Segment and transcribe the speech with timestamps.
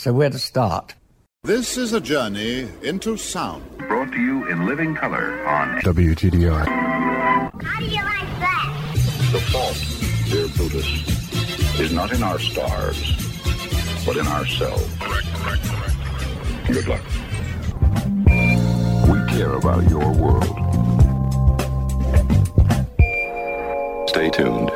[0.00, 0.94] So where to start?
[1.42, 3.62] This is a journey into sound.
[3.76, 6.66] Brought to you in living color on WGDR.
[7.62, 8.72] How do you like that?
[9.30, 9.76] The fault,
[10.30, 12.96] dear Buddhist, is not in our stars,
[14.06, 14.88] but in ourselves.
[16.66, 17.04] Good luck.
[19.04, 20.48] We care about your world.
[24.08, 24.70] Stay tuned.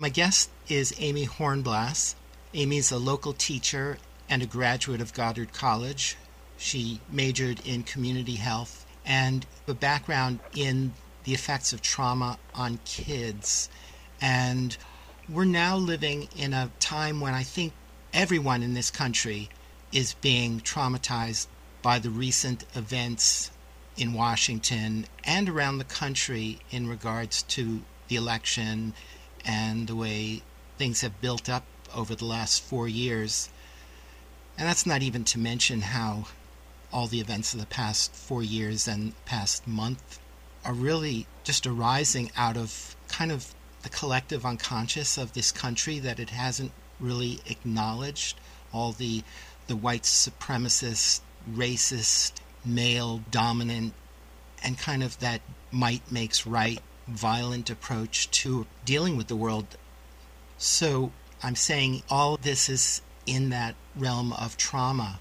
[0.00, 2.14] My guest is Amy Hornblas.
[2.54, 6.16] Amy's a local teacher and a graduate of Goddard College.
[6.56, 10.92] She majored in community health and a background in
[11.24, 13.68] the effects of trauma on kids.
[14.20, 14.76] And
[15.28, 17.72] we're now living in a time when I think
[18.12, 19.48] everyone in this country
[19.92, 21.46] is being traumatized
[21.82, 23.50] by the recent events
[23.96, 28.92] in Washington and around the country in regards to the election
[29.44, 30.42] and the way
[30.78, 31.64] things have built up
[31.94, 33.48] over the last four years.
[34.56, 36.26] And that's not even to mention how
[36.92, 40.20] all the events of the past four years and past month
[40.64, 46.20] are really just arising out of kind of the collective unconscious of this country that
[46.20, 48.38] it hasn't really acknowledged
[48.72, 49.22] all the
[49.66, 51.20] the white supremacist,
[51.50, 52.32] racist,
[52.64, 53.94] male dominant
[54.62, 59.66] and kind of that might makes right violent approach to dealing with the world.
[60.56, 61.12] So
[61.42, 65.18] I'm saying all this is in that realm of trauma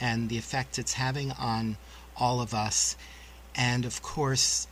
[0.00, 1.76] and the effect it's having on
[2.16, 2.96] all of us.
[3.54, 4.66] And of course,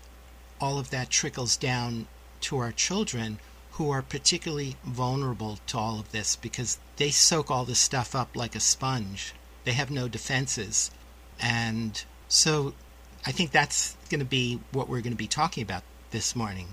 [0.60, 2.06] all of that trickles down
[2.40, 3.38] to our children
[3.72, 8.34] who are particularly vulnerable to all of this because they soak all this stuff up
[8.34, 9.34] like a sponge.
[9.64, 10.90] They have no defenses.
[11.40, 12.74] And so
[13.26, 16.68] I think that's going to be what we're going to be talking about this morning.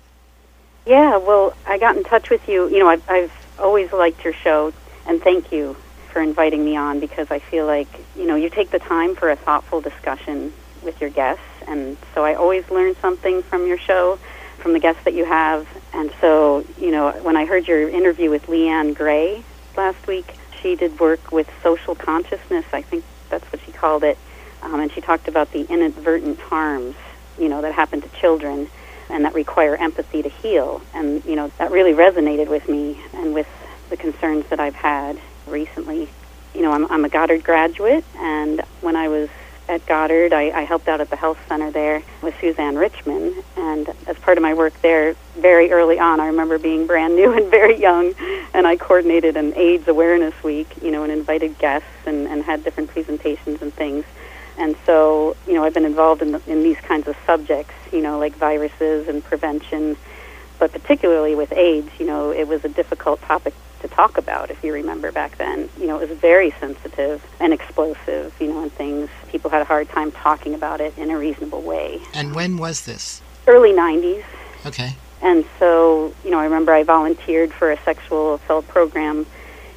[0.86, 2.68] Yeah, well, I got in touch with you.
[2.68, 4.72] You know, I've, I've always liked your show,
[5.06, 5.76] and thank you
[6.16, 9.28] for inviting me on because I feel like, you know, you take the time for
[9.28, 10.50] a thoughtful discussion
[10.82, 14.18] with your guests, and so I always learn something from your show,
[14.56, 15.68] from the guests that you have.
[15.92, 19.44] And so, you know, when I heard your interview with Leanne Gray
[19.76, 24.16] last week, she did work with social consciousness, I think that's what she called it,
[24.62, 26.96] um, and she talked about the inadvertent harms,
[27.38, 28.70] you know, that happen to children
[29.10, 30.80] and that require empathy to heal.
[30.94, 33.48] And, you know, that really resonated with me and with
[33.90, 36.08] the concerns that I've had recently.
[36.54, 39.28] You know, I'm, I'm a Goddard graduate, and when I was
[39.68, 43.34] at Goddard, I, I helped out at the health center there with Suzanne Richmond.
[43.56, 47.32] And as part of my work there, very early on, I remember being brand new
[47.36, 48.14] and very young,
[48.54, 52.64] and I coordinated an AIDS Awareness Week, you know, and invited guests and, and had
[52.64, 54.04] different presentations and things.
[54.58, 58.00] And so, you know, I've been involved in, the, in these kinds of subjects, you
[58.00, 59.96] know, like viruses and prevention,
[60.58, 64.62] but particularly with AIDS, you know, it was a difficult topic to talk about, if
[64.64, 65.68] you remember back then.
[65.78, 69.08] You know, it was very sensitive and explosive, you know, and things.
[69.28, 72.00] People had a hard time talking about it in a reasonable way.
[72.14, 73.22] And when was this?
[73.46, 74.24] Early 90s.
[74.64, 74.94] Okay.
[75.22, 79.26] And so, you know, I remember I volunteered for a sexual assault program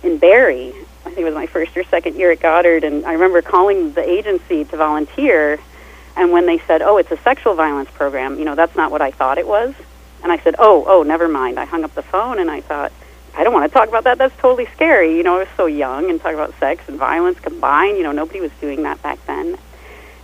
[0.03, 0.73] in Barre
[1.05, 3.93] I think it was my first or second year at Goddard, and I remember calling
[3.93, 5.59] the agency to volunteer.
[6.15, 9.01] And when they said, "Oh, it's a sexual violence program," you know, that's not what
[9.01, 9.73] I thought it was.
[10.21, 12.91] And I said, "Oh, oh, never mind." I hung up the phone, and I thought,
[13.39, 14.17] "I don't want to talk about that.
[14.17, 17.39] That's totally scary." You know, I was so young, and talk about sex and violence
[17.39, 17.97] combined.
[17.97, 19.57] You know, nobody was doing that back then.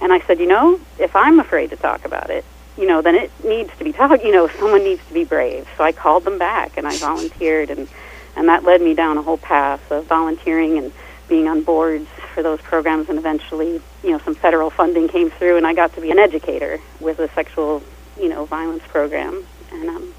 [0.02, 2.44] And I said, "You know, if I'm afraid to talk about it,
[2.78, 4.24] you know, then it needs to be talked.
[4.24, 7.70] You know, someone needs to be brave." So I called them back, and I volunteered
[7.70, 7.88] and
[8.36, 10.92] And that led me down a whole path of volunteering and
[11.28, 15.58] being on boards for those programs and eventually, you know, some federal funding came through
[15.58, 17.82] and I got to be an educator with a sexual,
[18.20, 19.46] you know, violence program.
[19.72, 20.14] And um,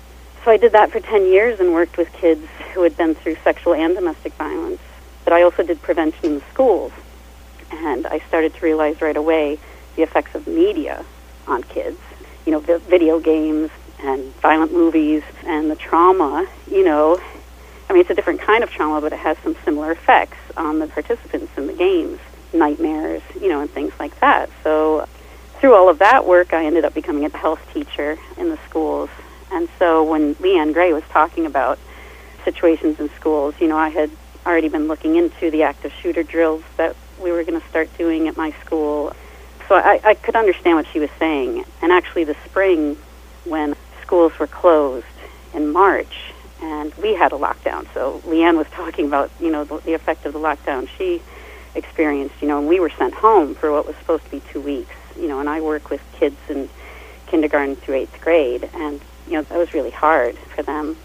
[0.47, 3.35] so I did that for 10 years and worked with kids who had been through
[3.43, 4.81] sexual and domestic violence.
[5.25, 6.93] But I also did prevention in the schools.
[7.73, 9.59] And I started to realize right away
[9.97, 11.05] the effects of media
[11.49, 11.99] on kids.
[12.45, 17.21] You know, vi- video games and violent movies and the trauma, you know,
[17.91, 20.79] I mean, it's a different kind of trauma, but it has some similar effects on
[20.79, 22.21] the participants in the games,
[22.53, 24.49] nightmares, you know, and things like that.
[24.63, 25.09] So,
[25.59, 29.11] through all of that work, I ended up becoming a health teacher in the schools.
[29.53, 31.79] And so, when Leanne Gray was talking about
[32.45, 34.11] situations in schools, you know, I had
[34.45, 38.29] already been looking into the active shooter drills that we were going to start doing
[38.29, 39.15] at my school.
[39.69, 41.65] So, I, I could understand what she was saying.
[41.83, 42.97] And actually, the spring,
[43.45, 45.07] when schools were closed
[45.55, 46.33] in March,
[46.63, 47.87] and we had a lockdown.
[47.95, 51.23] So Leanne was talking about, you know, the, the effect of the lockdown she
[51.75, 54.61] experienced, you know, and we were sent home for what was supposed to be two
[54.61, 56.69] weeks, you know, and I work with kids in
[57.27, 60.97] kindergarten through eighth grade, and, you know, that was really hard for them.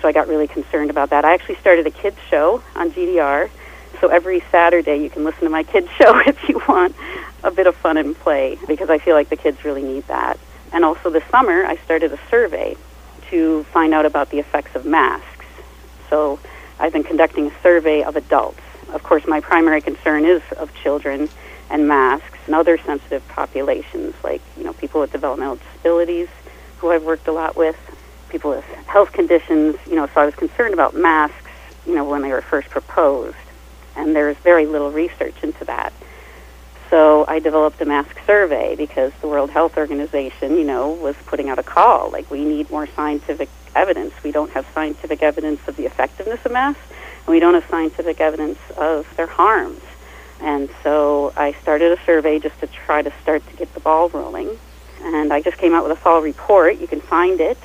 [0.00, 1.24] So I got really concerned about that.
[1.24, 3.48] I actually started a kids show on GDR.
[4.00, 6.94] So every Saturday you can listen to my kids show if you want
[7.42, 10.38] a bit of fun and play because I feel like the kids really need that.
[10.72, 12.76] And also this summer I started a survey
[13.30, 15.46] to find out about the effects of masks.
[16.10, 16.38] So
[16.78, 18.60] I've been conducting a survey of adults.
[18.92, 21.28] Of course, my primary concern is of children
[21.70, 26.28] and masks and other sensitive populations, like you know people with developmental disabilities,
[26.78, 27.76] who I've worked a lot with,
[28.28, 29.76] people with health conditions.
[29.86, 31.36] You know, so I was concerned about masks.
[31.86, 33.36] You know, when they were first proposed,
[33.94, 35.92] and there's very little research into that.
[36.90, 41.48] So I developed a mask survey because the World Health Organization, you know, was putting
[41.48, 44.14] out a call like we need more scientific evidence.
[44.22, 46.82] We don't have scientific evidence of the effectiveness of masks,
[47.26, 49.82] and we don't have scientific evidence of their harms.
[50.40, 54.08] And so I started a survey just to try to start to get the ball
[54.10, 54.58] rolling.
[55.04, 56.78] And I just came out with a fall report.
[56.78, 57.58] You can find it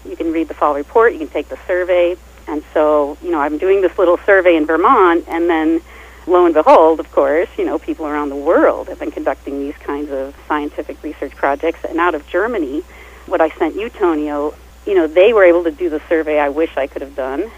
[0.09, 1.12] You can read the fall report.
[1.12, 2.17] You can take the survey.
[2.49, 5.83] And so, you know, I'm doing this little survey in Vermont, and then
[6.27, 9.77] lo and behold, of course, you know, people around the world have been conducting these
[9.77, 11.85] kinds of scientific research projects.
[11.85, 12.81] And out of Germany,
[13.27, 14.55] what I sent you, Tonio,
[14.87, 17.41] you know, they were able to do the survey I wish I could have done.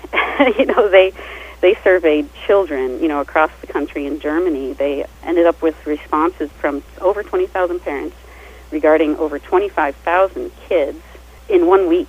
[0.59, 1.13] you know, they
[1.61, 4.73] they surveyed children, you know, across the country in Germany.
[4.73, 8.17] They ended up with responses from over 20,000 parents
[8.71, 10.99] regarding over 25,000 kids
[11.49, 12.09] in one week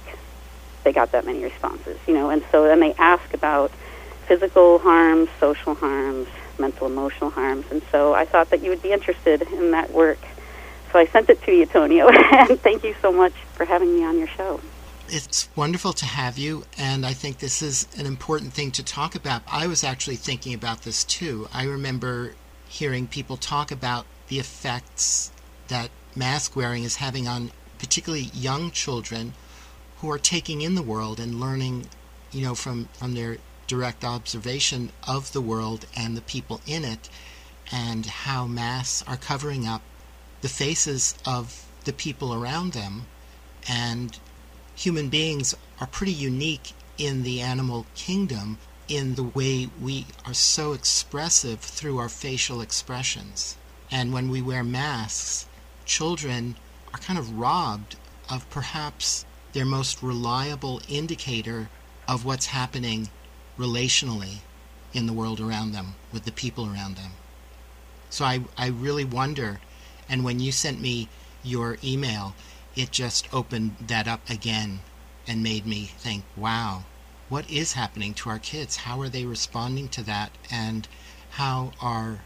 [0.84, 2.30] they got that many responses, you know.
[2.30, 3.72] And so then they ask about
[4.28, 6.28] physical harms, social harms,
[6.60, 7.66] mental emotional harms.
[7.72, 10.20] And so I thought that you would be interested in that work.
[10.92, 14.04] So I sent it to you, Tonio, and thank you so much for having me
[14.04, 14.60] on your show.
[15.14, 19.14] It's wonderful to have you, and I think this is an important thing to talk
[19.14, 19.42] about.
[19.46, 21.50] I was actually thinking about this too.
[21.54, 22.36] I remember
[22.70, 25.34] hearing people talk about the effects
[25.68, 29.34] that mask wearing is having on particularly young children
[29.98, 31.88] who are taking in the world and learning,
[32.32, 37.10] you know, from, from their direct observation of the world and the people in it,
[37.70, 39.82] and how masks are covering up
[40.40, 43.08] the faces of the people around them.
[43.68, 44.18] And
[44.82, 48.58] human beings are pretty unique in the animal kingdom
[48.88, 53.56] in the way we are so expressive through our facial expressions.
[53.92, 55.46] And when we wear masks,
[55.86, 56.56] children
[56.94, 57.96] are kind of robbed
[58.28, 59.24] of perhaps
[59.54, 61.70] their most reliable indicator
[62.08, 63.10] of what's happening
[63.60, 64.40] relationally
[64.94, 67.12] in the world around them, with the people around them.
[68.10, 69.60] So I, I really wonder,
[70.10, 71.08] and when you sent me
[71.44, 72.34] your email,
[72.76, 74.80] it just opened that up again
[75.28, 76.84] and made me think, wow,
[77.30, 78.78] what is happening to our kids?
[78.78, 80.32] How are they responding to that?
[80.50, 80.88] And
[81.32, 82.20] how are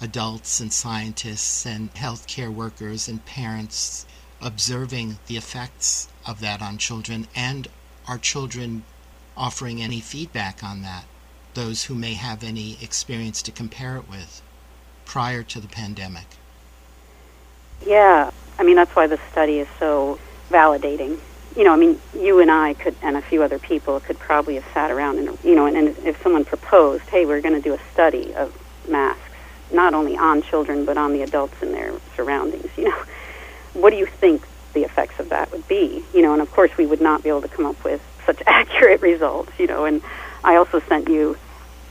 [0.00, 4.06] adults and scientists and healthcare workers and parents
[4.40, 7.68] observing the effects of that on children and
[8.06, 8.84] are children
[9.36, 11.04] offering any feedback on that
[11.54, 14.42] those who may have any experience to compare it with
[15.04, 16.26] prior to the pandemic
[17.86, 20.18] yeah i mean that's why the study is so
[20.50, 21.18] validating
[21.56, 24.54] you know i mean you and i could and a few other people could probably
[24.56, 27.60] have sat around and you know and, and if someone proposed hey we're going to
[27.60, 28.56] do a study of
[28.88, 29.20] masks
[29.72, 33.02] not only on children but on the adults in their surroundings you know
[33.74, 36.04] what do you think the effects of that would be?
[36.12, 38.42] You know, and of course we would not be able to come up with such
[38.46, 39.52] accurate results.
[39.58, 40.02] You know, and
[40.42, 41.38] I also sent you.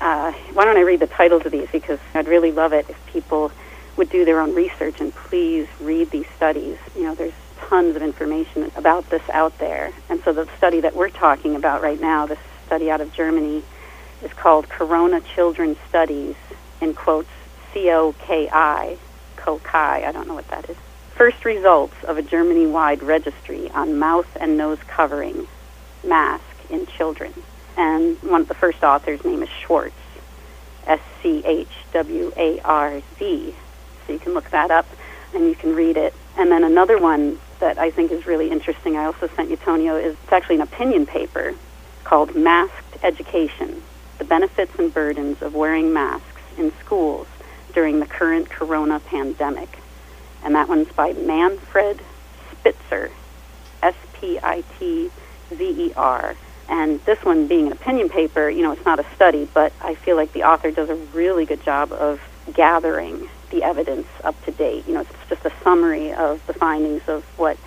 [0.02, 3.06] Uh, why don't I read the titles of these because I'd really love it if
[3.06, 3.52] people
[3.97, 6.77] would do their own research and please read these studies.
[6.95, 9.91] You know, there's tons of information about this out there.
[10.09, 13.63] And so the study that we're talking about right now, this study out of Germany,
[14.23, 16.35] is called Corona Children Studies,
[16.81, 17.29] in quotes,
[17.73, 18.97] C O K I,
[19.38, 20.77] COKI, I don't know what that is.
[21.15, 25.47] First results of a Germany wide registry on mouth and nose covering
[26.03, 27.33] mask in children.
[27.77, 29.93] And one of the first authors' name is Schwarz,
[30.85, 33.55] S C H W A R Z.
[34.05, 34.88] So you can look that up
[35.33, 36.13] and you can read it.
[36.38, 39.95] And then another one that I think is really interesting, I also sent you, Tonio,
[39.95, 41.53] is it's actually an opinion paper
[42.03, 43.81] called Masked Education
[44.17, 47.27] The Benefits and Burdens of Wearing Masks in Schools
[47.74, 49.79] During the Current Corona Pandemic.
[50.43, 52.01] And that one's by Manfred
[52.51, 53.12] Spitzer,
[53.81, 55.10] S P I T
[55.50, 56.36] Z E R.
[56.69, 59.95] And this one being an opinion paper, you know, it's not a study, but I
[59.95, 62.22] feel like the author does a really good job of
[62.53, 64.88] gathering the evidence up to date.
[64.88, 67.57] You know, it's just a summary of the findings of what,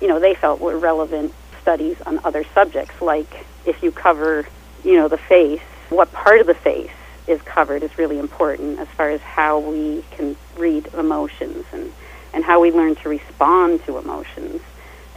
[0.00, 4.46] you know, they felt were relevant studies on other subjects, like if you cover,
[4.84, 6.90] you know, the face, what part of the face
[7.26, 11.92] is covered is really important as far as how we can read emotions and,
[12.32, 14.60] and how we learn to respond to emotions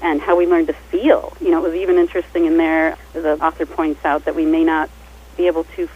[0.02, 1.36] and how we learn to feel.
[1.40, 4.64] You know, it was even interesting in there, the author points out that we may
[4.64, 4.90] not
[5.38, 5.88] be able to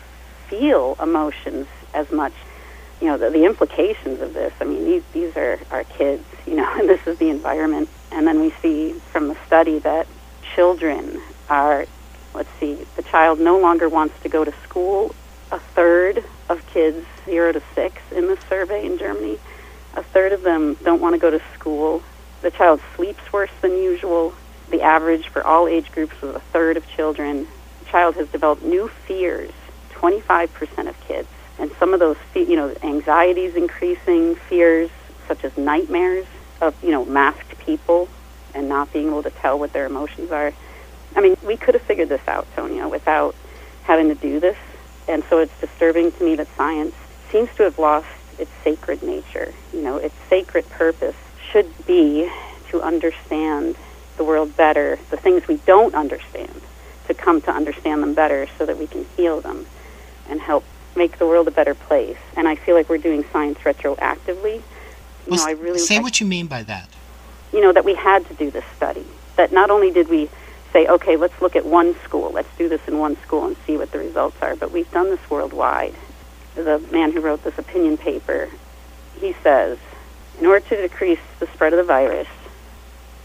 [0.48, 2.34] feel emotions as much.
[3.02, 6.56] You know, the, the implications of this, I mean, these, these are our kids, you
[6.56, 7.90] know, and this is the environment.
[8.12, 10.08] And then we see from the study that
[10.56, 11.86] children are,
[12.34, 15.16] let's see, the child no longer wants to go to school.
[15.52, 19.40] A third of kids, zero to six, in this survey in Germany,
[19.96, 22.04] a third of them don't want to go to school
[22.42, 24.34] the child sleeps worse than usual.
[24.70, 27.48] The average for all age groups was a third of children.
[27.80, 29.52] The child has developed new fears,
[29.92, 31.28] 25% of kids.
[31.60, 34.90] And some of those, you know, anxieties increasing, fears
[35.28, 36.26] such as nightmares
[36.62, 38.08] of, you know, masked people
[38.56, 40.54] and not being able to tell what their emotions are.
[41.16, 43.36] I mean, we could have figured this out, Tonio, without
[43.84, 44.58] having to do this.
[45.08, 46.96] And so it's disturbing to me that science
[47.32, 51.16] seems to have lost its sacred nature, you know, its sacred purpose
[51.52, 52.32] should be
[52.70, 53.76] to understand
[54.18, 56.62] the world better, the things we don't understand,
[57.08, 59.66] to come to understand them better so that we can heal them
[60.30, 60.64] and help
[60.96, 62.18] make the world a better place.
[62.36, 64.56] And I feel like we're doing science retroactively.
[64.56, 64.64] You
[65.28, 66.90] well, know, I really say I, what you mean by that.
[67.54, 69.06] You know, that we had to do this study.
[69.36, 70.30] That not only did we
[70.74, 73.78] say, okay, let's look at one school, let's do this in one school and see
[73.78, 75.96] what the results are, but we've done this worldwide.
[76.56, 78.50] The man who wrote this opinion paper,
[79.20, 79.78] he says,
[80.40, 82.28] in order to decrease the spread of the virus,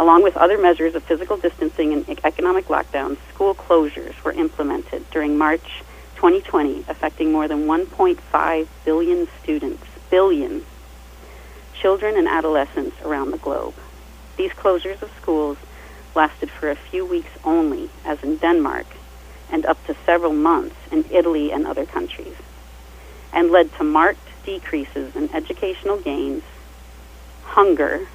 [0.00, 5.38] along with other measures of physical distancing and economic lockdowns, school closures were implemented during
[5.38, 5.83] March
[6.25, 10.64] 2020, affecting more than 1.5 billion students, billion
[11.75, 13.75] children and adolescents around the globe.
[14.38, 15.59] These closures of schools
[16.14, 18.87] lasted for a few weeks only, as in Denmark,
[19.50, 22.37] and up to several months in Italy and other countries,
[23.35, 26.43] and led to marked decreases in educational gains
[27.43, 28.09] hunger,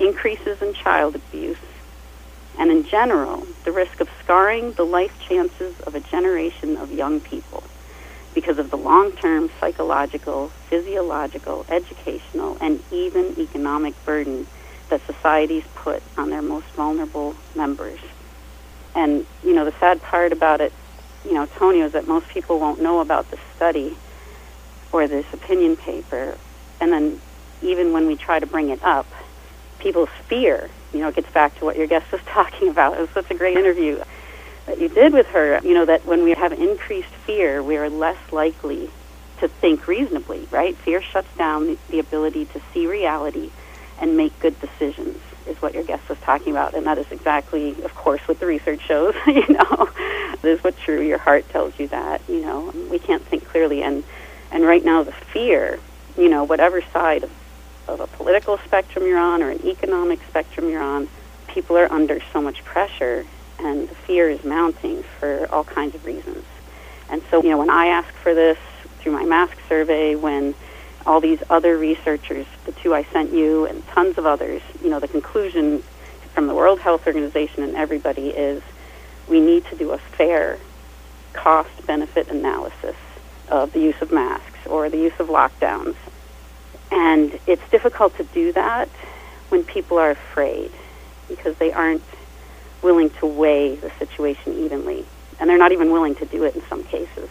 [0.00, 1.58] increases in child abuse,
[2.58, 7.20] and in general, the risk of scarring the life chances of a generation of young
[7.20, 7.62] people
[8.34, 14.46] because of the long term psychological, physiological, educational, and even economic burden
[14.90, 18.00] that societies put on their most vulnerable members.
[18.94, 20.72] And, you know, the sad part about it,
[21.24, 23.96] you know, Tony, is that most people won't know about this study
[24.92, 26.36] or this opinion paper.
[26.80, 27.20] And then
[27.62, 29.06] even when we try to bring it up,
[29.78, 32.96] people's fear, you know, it gets back to what your guest was talking about.
[32.96, 34.02] It was such a great interview
[34.66, 37.88] that you did with her, you know, that when we have increased fear, we are
[37.88, 38.90] less likely
[39.40, 40.76] to think reasonably, right?
[40.78, 43.50] Fear shuts down the ability to see reality
[44.00, 46.74] and make good decisions is what your guest was talking about.
[46.74, 49.88] And that is exactly of course what the research shows you know.
[50.42, 52.72] This is what's true your heart tells you that you know.
[52.90, 53.82] We can't think clearly.
[53.82, 54.04] And
[54.50, 55.78] and right now the fear
[56.16, 57.30] you know whatever side of
[57.88, 61.08] of a political spectrum you're on or an economic spectrum you're on,
[61.48, 63.26] people are under so much pressure
[63.58, 66.44] and the fear is mounting for all kinds of reasons.
[67.10, 68.58] And so, you know, when I ask for this
[68.98, 70.54] through my mask survey, when
[71.06, 75.00] all these other researchers, the two I sent you and tons of others, you know,
[75.00, 75.82] the conclusion
[76.34, 78.62] from the World Health Organization and everybody is
[79.26, 80.58] we need to do a fair
[81.32, 82.96] cost benefit analysis
[83.48, 85.96] of the use of masks or the use of lockdowns
[86.90, 88.88] and it's difficult to do that
[89.48, 90.70] when people are afraid
[91.28, 92.02] because they aren't
[92.82, 95.04] willing to weigh the situation evenly.
[95.40, 97.28] And they're not even willing to do it in some cases,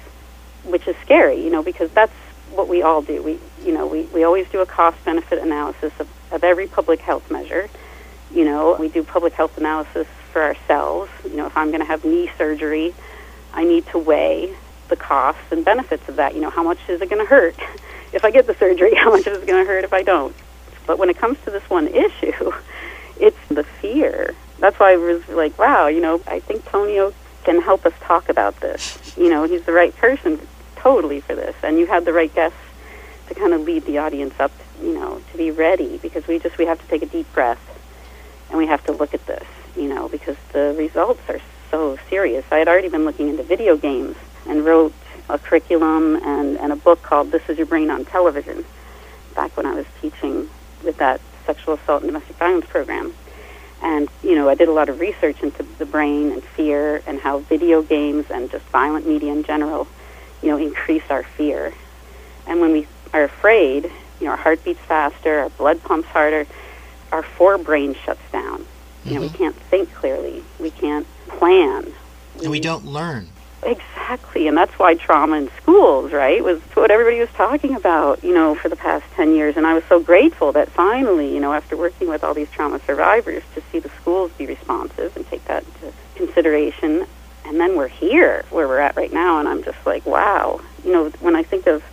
[0.64, 2.14] which is scary, you know, because that's
[2.52, 3.22] what we all do.
[3.22, 7.02] We, you know, we, we always do a cost benefit analysis of, of every public
[7.02, 7.70] health measure.
[8.32, 11.12] You know, we do public health analysis for ourselves.
[11.24, 12.94] You know, if I'm going to have knee surgery,
[13.54, 14.56] I need to weigh
[14.90, 16.36] the costs and benefits of that.
[16.36, 17.56] You know, how much is it going to hurt
[18.14, 18.96] if I get the surgery?
[18.96, 20.36] How much is it going to hurt if I don't?
[20.86, 22.52] But when it comes to this one issue,
[23.20, 24.36] it's the fear.
[24.60, 28.30] That's why I was like, wow, you know, I think Tonio can help us talk
[28.30, 29.16] about this.
[29.18, 30.40] You know, he's the right person
[30.76, 31.56] totally for this.
[31.64, 32.58] And you had the right guests
[33.28, 36.58] to kind of lead the audience up, you know, to be ready because we just
[36.58, 37.62] we have to take a deep breath
[38.50, 39.46] and we have to look at this,
[39.76, 42.46] you know, because the results are so serious.
[42.52, 44.16] I had already been looking into video games
[44.48, 44.94] and wrote
[45.30, 48.66] a curriculum and, and a book called This Is Your Brain on Television
[49.36, 50.50] back when I was teaching
[50.84, 53.14] with that sexual assault and domestic violence program.
[53.82, 57.20] And, you know, I did a lot of research into the brain and fear and
[57.20, 59.88] how video games and just violent media in general,
[60.42, 61.74] you know, increase our fear.
[62.48, 63.86] And when we are afraid,
[64.20, 66.48] you know, our heart beats faster, our blood pumps harder,
[67.12, 68.66] our forebrain shuts down.
[69.06, 69.34] You know, we Mhm.
[69.38, 70.44] can't think clearly.
[70.60, 71.94] We can't plan.
[72.42, 73.28] And we don't learn.
[73.64, 78.34] Exactly, and that's why trauma in schools, right, was what everybody was talking about, you
[78.34, 79.58] know, for the past 10 years.
[79.58, 82.80] And I was so grateful that finally, you know, after working with all these trauma
[82.86, 87.08] survivors, to see the schools be responsive and take that into consideration.
[87.46, 90.62] And then we're here, where we're at right now, and I'm just like, wow.
[90.86, 91.84] You know, when I think of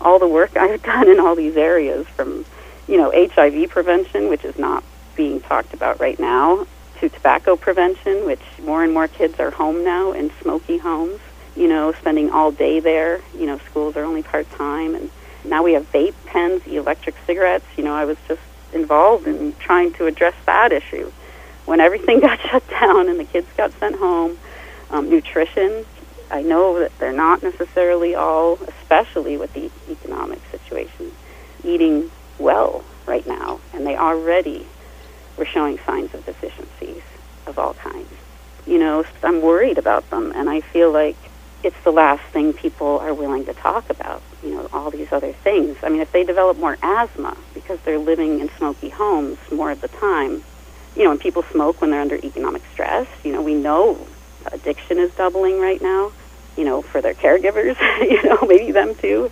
[0.00, 2.44] all the work I've done in all these areas, from,
[2.88, 4.82] you know, HIV prevention, which is not
[5.14, 6.66] being talked about right now,
[7.02, 11.18] to tobacco prevention, which more and more kids are home now in smoky homes,
[11.56, 13.20] you know, spending all day there.
[13.36, 14.94] You know, schools are only part time.
[14.94, 15.10] And
[15.44, 17.66] now we have vape pens, electric cigarettes.
[17.76, 18.40] You know, I was just
[18.72, 21.10] involved in trying to address that issue
[21.64, 24.38] when everything got shut down and the kids got sent home.
[24.90, 25.84] Um, nutrition,
[26.30, 31.10] I know that they're not necessarily all, especially with the economic situation,
[31.64, 34.66] eating well right now, and they already
[35.36, 37.02] were showing signs of deficiencies
[37.46, 38.10] of all kinds.
[38.66, 41.16] You know, I'm worried about them, and I feel like
[41.62, 44.22] it's the last thing people are willing to talk about.
[44.42, 45.76] You know, all these other things.
[45.82, 49.80] I mean, if they develop more asthma because they're living in smoky homes more of
[49.80, 50.42] the time,
[50.96, 53.06] you know, and people smoke when they're under economic stress.
[53.24, 54.06] You know, we know
[54.50, 56.12] addiction is doubling right now.
[56.56, 59.30] You know, for their caregivers, you know, maybe them too,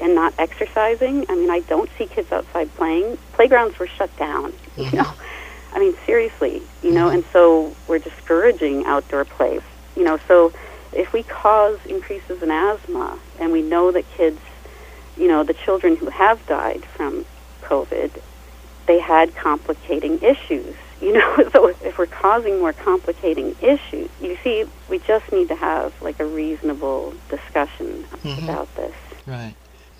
[0.00, 1.24] and not exercising.
[1.28, 3.16] I mean, I don't see kids outside playing.
[3.32, 4.52] Playgrounds were shut down.
[4.76, 5.12] You know,
[5.72, 9.58] I mean, seriously, you know, and so we're discouraging outdoor play.
[9.96, 10.52] You know, so
[10.92, 14.38] if we cause increases in asthma, and we know that kids,
[15.16, 17.24] you know, the children who have died from
[17.62, 18.20] COVID,
[18.86, 20.74] they had complicating issues.
[21.00, 25.56] You know, so if we're causing more complicating issues, you see, we just need to
[25.56, 28.44] have like a reasonable discussion Mhm.
[28.44, 28.94] about this.
[29.26, 29.54] Right.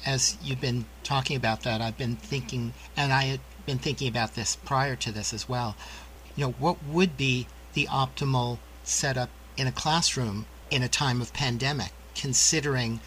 [0.07, 4.57] As you've been talking about that, I've been thinking, and I been thinking about this
[4.57, 5.77] prior to this as well.
[6.35, 9.29] You know, what would be the optimal setup
[9.59, 13.01] in a classroom in a time of pandemic, considering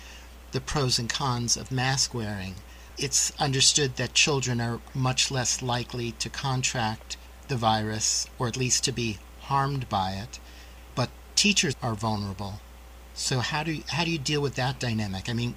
[0.52, 2.56] the pros and cons of mask wearing?
[2.98, 8.84] It's understood that children are much less likely to contract the virus, or at least
[8.84, 10.40] to be harmed by it,
[10.94, 12.62] but teachers are vulnerable.
[13.16, 15.28] So how do you, how do you deal with that dynamic?
[15.28, 15.56] I mean,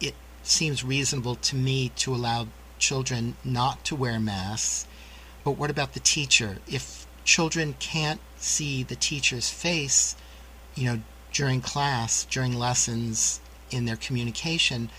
[0.00, 0.14] it
[0.44, 2.46] seems reasonable to me to allow
[2.80, 4.86] children not to wear masks,
[5.44, 6.58] but what about the teacher?
[6.66, 10.16] If children can't see the teacher's face,
[10.74, 11.00] you know,
[11.32, 13.40] during class, during lessons,
[13.70, 14.90] in their communication,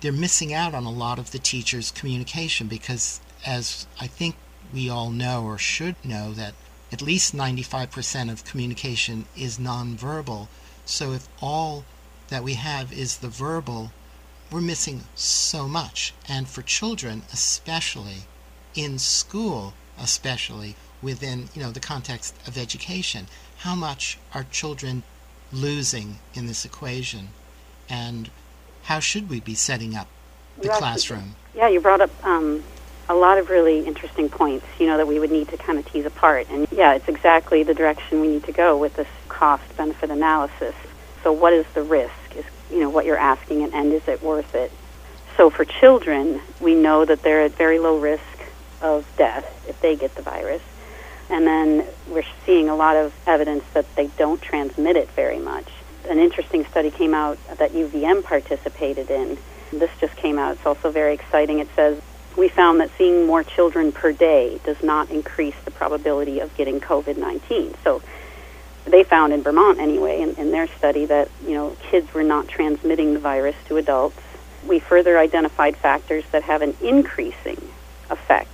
[0.00, 4.36] they're missing out on a lot of the teacher's communication because, as I think
[4.72, 6.54] we all know or should know, that
[6.90, 10.48] at least 95% of communication is nonverbal.
[10.84, 11.84] So if all
[12.28, 13.92] that we have is the verbal,
[14.52, 16.12] we're missing so much.
[16.28, 18.26] And for children, especially
[18.74, 23.26] in school, especially within you know the context of education,
[23.58, 25.02] how much are children
[25.52, 27.28] losing in this equation,
[27.88, 28.30] and
[28.84, 30.08] how should we be setting up
[30.58, 30.78] the Right.
[30.78, 31.34] classroom?
[31.54, 32.62] Yeah, you brought up um,
[33.08, 35.90] a lot of really interesting points, you know, that we would need to kind of
[35.90, 36.46] tease apart.
[36.50, 40.74] And yeah, it's exactly the direction we need to go with this cost benefit analysis.
[41.22, 42.12] So, what is the risk?
[42.72, 44.72] You know, what you're asking, and, and is it worth it?
[45.36, 48.22] So, for children, we know that they're at very low risk
[48.80, 50.62] of death if they get the virus.
[51.30, 55.68] And then we're seeing a lot of evidence that they don't transmit it very much.
[56.08, 59.38] An interesting study came out that UVM participated in.
[59.72, 60.56] This just came out.
[60.56, 61.60] It's also very exciting.
[61.60, 62.02] It says
[62.36, 66.80] we found that seeing more children per day does not increase the probability of getting
[66.80, 67.74] COVID 19.
[67.84, 68.02] So
[68.86, 72.48] they found in Vermont, anyway, in, in their study, that you know kids were not
[72.48, 74.18] transmitting the virus to adults.
[74.66, 77.60] We further identified factors that have an increasing
[78.10, 78.48] effect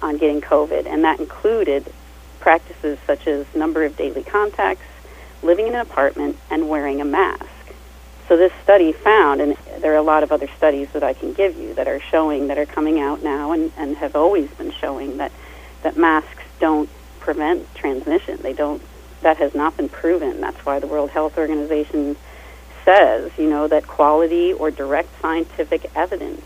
[0.00, 1.92] on getting COVID, and that included
[2.40, 4.84] practices such as number of daily contacts,
[5.42, 7.46] living in an apartment, and wearing a mask.
[8.28, 11.32] So this study found, and there are a lot of other studies that I can
[11.32, 14.70] give you that are showing, that are coming out now and, and have always been
[14.70, 15.32] showing that,
[15.82, 16.88] that masks don't
[17.20, 18.38] prevent transmission.
[18.40, 18.82] They don't,
[19.22, 20.40] that has not been proven.
[20.40, 22.16] That's why the World Health Organization
[22.84, 26.42] says, you know, that quality or direct scientific evidence,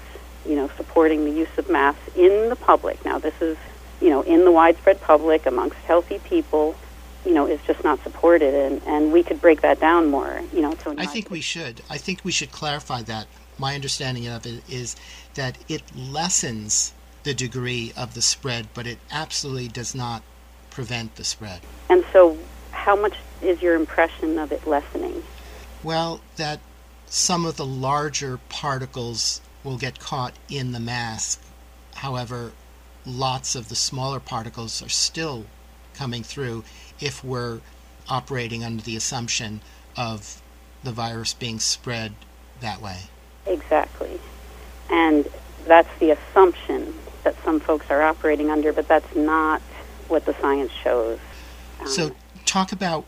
[0.46, 3.04] you know, supporting the use of masks in the public.
[3.04, 3.56] Now this is,
[4.00, 6.76] you know, in the widespread public amongst healthy people
[7.26, 10.62] you know, is just not supported, and, and we could break that down more, you
[10.62, 10.72] know.
[10.82, 11.82] So I think we should.
[11.90, 13.26] I think we should clarify that.
[13.58, 14.94] My understanding of it is
[15.34, 16.92] that it lessens
[17.24, 20.22] the degree of the spread, but it absolutely does not
[20.70, 21.60] prevent the spread.
[21.90, 22.38] And so,
[22.72, 25.22] how much is your impression of it lessening?
[25.82, 26.60] Well, that
[27.06, 31.42] some of the larger particles will get caught in the mask.
[31.94, 32.52] However,
[33.04, 35.46] lots of the smaller particles are still
[35.94, 36.64] coming through
[37.00, 37.60] if we're
[38.08, 39.60] operating under the assumption
[39.96, 40.42] of
[40.84, 42.14] the virus being spread
[42.60, 42.98] that way.
[43.46, 44.20] Exactly.
[44.90, 45.26] And
[45.66, 49.60] that's the assumption that some folks are operating under, but that's not
[50.08, 51.18] what the science shows.
[51.80, 53.04] Um, so, talk about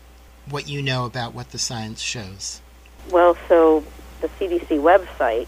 [0.49, 2.61] what you know about what the science shows.
[3.09, 3.83] Well, so
[4.21, 5.47] the CDC website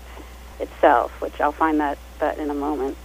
[0.60, 2.97] itself, which I'll find that, that in a moment.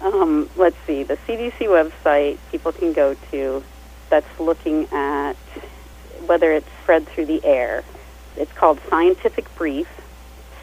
[0.00, 3.64] Um, let's see, the CDC website people can go to
[4.10, 5.34] that's looking at
[6.26, 7.82] whether it's spread through the air.
[8.36, 9.88] It's called Scientific Brief,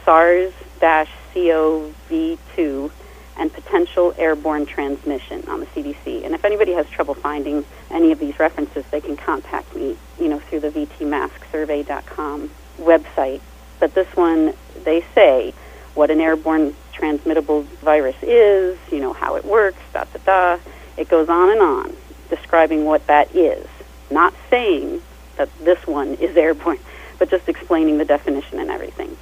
[0.04, 2.90] SARS-CoV-2
[3.36, 6.24] and potential airborne transmission on the CDC.
[6.24, 10.28] And if anybody has trouble finding any of these references, they can contact me, you
[10.28, 13.40] know, through the vtmasksurvey.com website.
[13.80, 15.52] But this one, they say
[15.94, 20.62] what an airborne transmittable virus is, you know, how it works, da da da.
[20.96, 21.96] It goes on and on
[22.30, 23.66] describing what that is,
[24.10, 25.02] not saying
[25.36, 26.78] that this one is airborne,
[27.18, 29.16] but just explaining the definition and everything.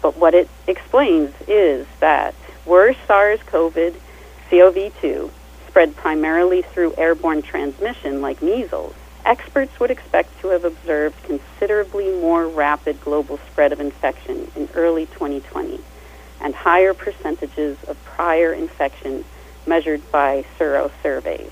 [0.00, 2.34] But what it explains is that
[2.66, 3.96] were SARS-CoV,
[4.50, 5.30] CoV-2,
[5.68, 8.94] spread primarily through airborne transmission like measles,
[9.24, 15.06] experts would expect to have observed considerably more rapid global spread of infection in early
[15.06, 15.80] 2020
[16.40, 19.24] and higher percentages of prior infection
[19.66, 21.50] measured by sero surveys.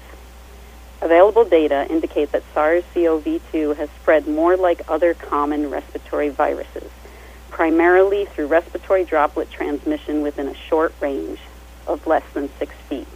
[1.00, 6.90] Available data indicate that SARS-CoV-2 has spread more like other common respiratory viruses,
[7.50, 11.38] primarily through respiratory droplet transmission within a short range
[11.86, 13.08] of less than six feet.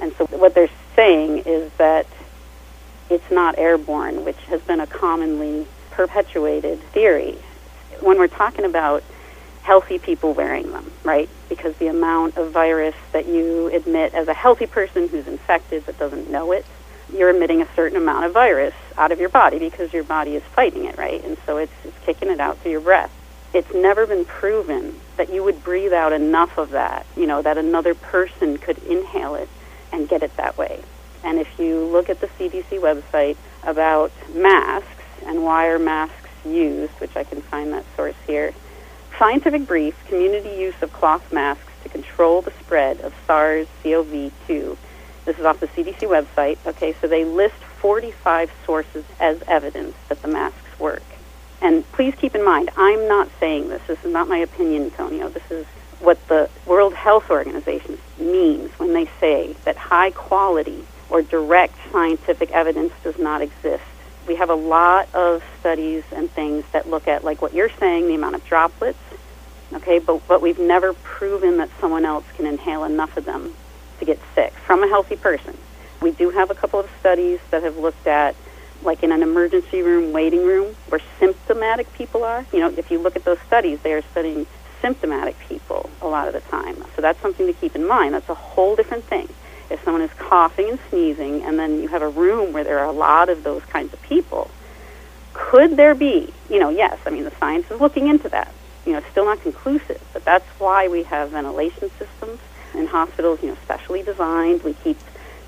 [0.00, 2.06] And so what they're saying is that
[3.10, 7.38] it's not airborne, which has been a commonly perpetuated theory.
[8.00, 9.02] When we're talking about
[9.62, 11.28] healthy people wearing them, right?
[11.48, 15.98] Because the amount of virus that you emit as a healthy person who's infected but
[15.98, 16.66] doesn't know it
[17.12, 20.42] you're emitting a certain amount of virus out of your body because your body is
[20.42, 21.22] fighting it, right?
[21.24, 23.12] And so it's, it's kicking it out through your breath.
[23.54, 27.58] It's never been proven that you would breathe out enough of that, you know, that
[27.58, 29.48] another person could inhale it
[29.92, 30.82] and get it that way.
[31.22, 36.92] And if you look at the CDC website about masks and why are masks used,
[36.94, 38.52] which I can find that source here,
[39.18, 44.76] Scientific Brief, community use of cloth masks to control the spread of SARS-CoV-2
[45.24, 46.58] this is off the CDC website.
[46.66, 51.02] Okay, so they list 45 sources as evidence that the masks work.
[51.62, 53.80] And please keep in mind, I'm not saying this.
[53.86, 55.28] This is not my opinion, Antonio.
[55.28, 55.64] This is
[56.00, 62.50] what the World Health Organization means when they say that high quality or direct scientific
[62.50, 63.84] evidence does not exist.
[64.26, 68.08] We have a lot of studies and things that look at, like what you're saying,
[68.08, 68.98] the amount of droplets,
[69.72, 73.54] okay, but, but we've never proven that someone else can inhale enough of them
[74.00, 75.56] to get sick from a healthy person.
[76.00, 78.34] We do have a couple of studies that have looked at,
[78.84, 82.46] like in an emergency room, waiting room, where symptomatic people are.
[82.52, 84.46] You know, if you look at those studies, they are studying
[84.80, 86.82] symptomatic people a lot of the time.
[86.96, 88.14] So that's something to keep in mind.
[88.14, 89.28] That's a whole different thing.
[89.70, 92.86] If someone is coughing and sneezing, and then you have a room where there are
[92.86, 94.50] a lot of those kinds of people,
[95.32, 98.54] could there be, you know, yes, I mean, the science is looking into that.
[98.84, 102.40] You know, it's still not conclusive, but that's why we have ventilation systems
[102.74, 104.62] in hospitals, you know, specially designed.
[104.62, 104.98] We keep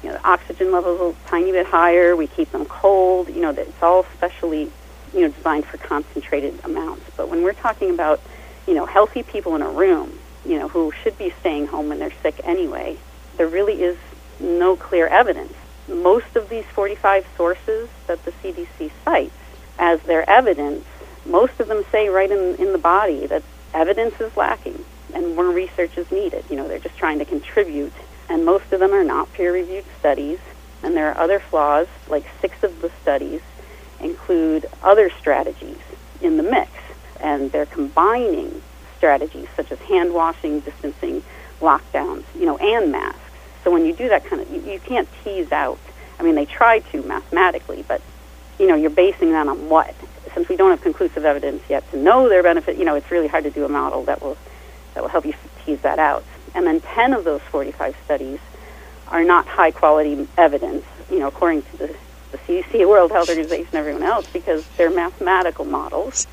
[0.05, 2.15] you know, the oxygen levels a tiny bit higher.
[2.15, 3.29] We keep them cold.
[3.29, 4.71] You know, it's all specially,
[5.15, 7.05] you know, designed for concentrated amounts.
[7.17, 8.21] But when we're talking about,
[8.67, 10.13] you know, healthy people in a room,
[10.45, 12.99] you know, who should be staying home when they're sick anyway,
[13.39, 13.97] there really is
[14.41, 15.55] no clear evidence.
[15.89, 19.33] Most of these 45 sources that the CDC cites
[19.79, 20.85] as their evidence,
[21.25, 25.49] most of them say right in, in the body that evidence is lacking and more
[25.49, 26.45] research is needed.
[26.51, 27.95] You know, they're just trying to contribute,
[28.29, 30.39] and most of them are not peer-reviewed studies.
[30.83, 33.41] And there are other flaws, like six of the studies
[34.01, 35.79] include other strategies
[36.21, 36.71] in the mix,
[37.21, 38.63] and they're combining
[38.97, 41.23] strategies such as hand washing, distancing,
[41.61, 43.21] lockdowns, you know, and masks.
[43.63, 45.79] So when you do that kind of, you, you can't tease out.
[46.19, 48.03] I mean, they try to mathematically, but
[48.59, 49.95] you know, you're basing that on what?
[50.35, 53.29] Since we don't have conclusive evidence yet to know their benefit, you know, it's really
[53.29, 54.37] hard to do a model that will
[54.95, 55.35] that will help you
[55.65, 56.25] tease that out.
[56.55, 58.39] And then 10 of those 45 studies
[59.09, 61.95] are not high quality evidence, you know, according to the,
[62.33, 66.27] the CDC, World Health Organization, everyone else, because they're mathematical models.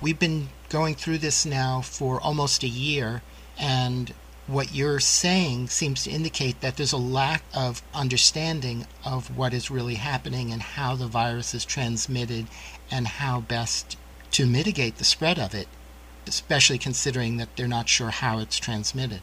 [0.00, 3.22] We've been going through this now for almost a year,
[3.58, 4.14] and
[4.46, 9.70] what you're saying seems to indicate that there's a lack of understanding of what is
[9.70, 12.46] really happening and how the virus is transmitted
[12.90, 13.96] and how best
[14.32, 15.68] to mitigate the spread of it,
[16.26, 19.22] especially considering that they're not sure how it's transmitted.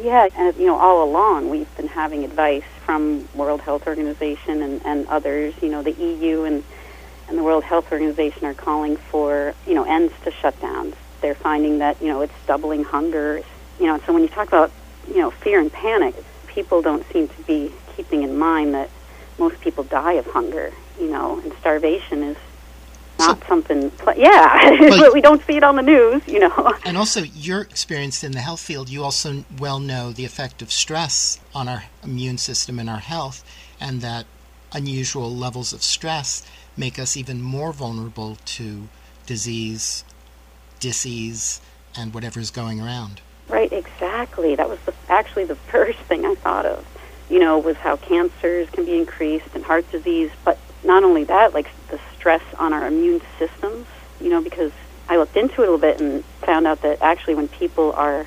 [0.00, 4.84] Yeah, and you know, all along we've been having advice from World Health Organization and,
[4.86, 5.54] and others.
[5.60, 6.64] You know, the EU and
[7.28, 10.94] and the World Health Organization are calling for you know ends to shutdowns.
[11.20, 13.42] They're finding that you know it's doubling hunger.
[13.78, 14.72] You know, so when you talk about
[15.08, 16.14] you know fear and panic,
[16.46, 18.88] people don't seem to be keeping in mind that
[19.38, 20.72] most people die of hunger.
[20.98, 22.36] You know, and starvation is
[23.26, 23.92] not so, something.
[24.16, 26.74] Yeah, but, we don't see it on the news, you know.
[26.84, 28.88] And also, you're experienced in the health field.
[28.88, 33.44] You also well know the effect of stress on our immune system and our health,
[33.80, 34.26] and that
[34.72, 38.88] unusual levels of stress make us even more vulnerable to
[39.26, 40.04] disease,
[40.80, 41.60] disease,
[41.96, 43.20] and whatever is going around.
[43.48, 44.54] Right, exactly.
[44.54, 46.86] That was the, actually the first thing I thought of.
[47.28, 51.54] You know, was how cancers can be increased and heart disease, but not only that,
[51.54, 53.84] like the stress on our immune systems,
[54.20, 54.70] you know, because
[55.08, 58.24] I looked into it a little bit and found out that actually when people are,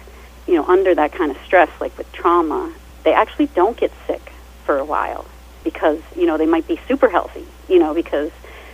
[0.48, 2.74] you know, under that kind of stress, like with trauma,
[3.06, 4.34] they actually don't get sick
[4.66, 5.24] for a while
[5.64, 8.32] because, you know, they might be super healthy, you know, because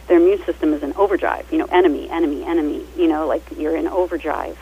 [0.07, 3.77] their immune system is in overdrive, you know, enemy, enemy, enemy, you know, like you're
[3.77, 4.57] in overdrive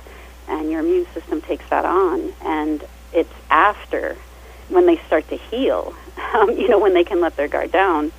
[0.49, 4.17] and your immune system takes that on and it's after
[4.67, 5.93] when they start to heal,
[6.33, 8.11] um, you know, when they can let their guard down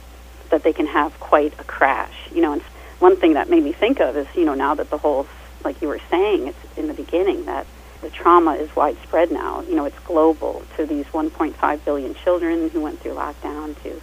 [0.50, 2.14] that they can have quite a crash.
[2.32, 2.62] You know, and
[2.98, 5.26] one thing that made me think of is, you know, now that the whole,
[5.64, 7.66] like you were saying, it's in the beginning that
[8.00, 9.62] the trauma is widespread now.
[9.62, 14.00] You know, it's global to these 1.5 billion children who went through lockdown, to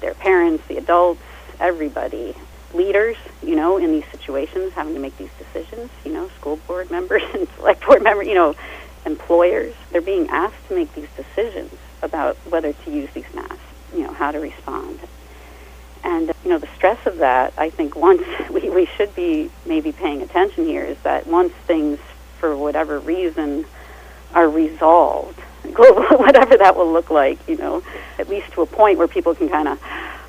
[0.00, 1.22] their parents, the adults,
[1.58, 2.34] everybody,
[2.74, 3.16] leaders.
[3.42, 5.90] You know, in these situations, having to make these decisions.
[6.04, 8.26] You know, school board members and select board members.
[8.26, 8.54] You know,
[9.06, 9.74] employers.
[9.90, 13.58] They're being asked to make these decisions about whether to use these masks.
[13.94, 15.00] You know, how to respond.
[16.02, 19.92] And you know, the stress of that, I think once we, we should be maybe
[19.92, 21.98] paying attention here is that once things,
[22.38, 23.66] for whatever reason,
[24.34, 27.82] are resolved, whatever that will look like, you know,
[28.18, 29.80] at least to a point where people can kind of,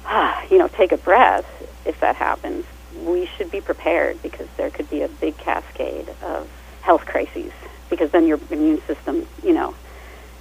[0.52, 1.46] you know, take a breath
[1.86, 2.66] if that happens,
[3.04, 6.50] we should be prepared because there could be a big cascade of
[6.82, 7.52] health crises
[7.90, 9.76] because then your immune system, you know,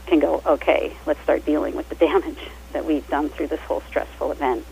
[0.07, 2.39] can go, okay, let's start dealing with the damage
[2.73, 4.65] that we've done through this whole stressful event.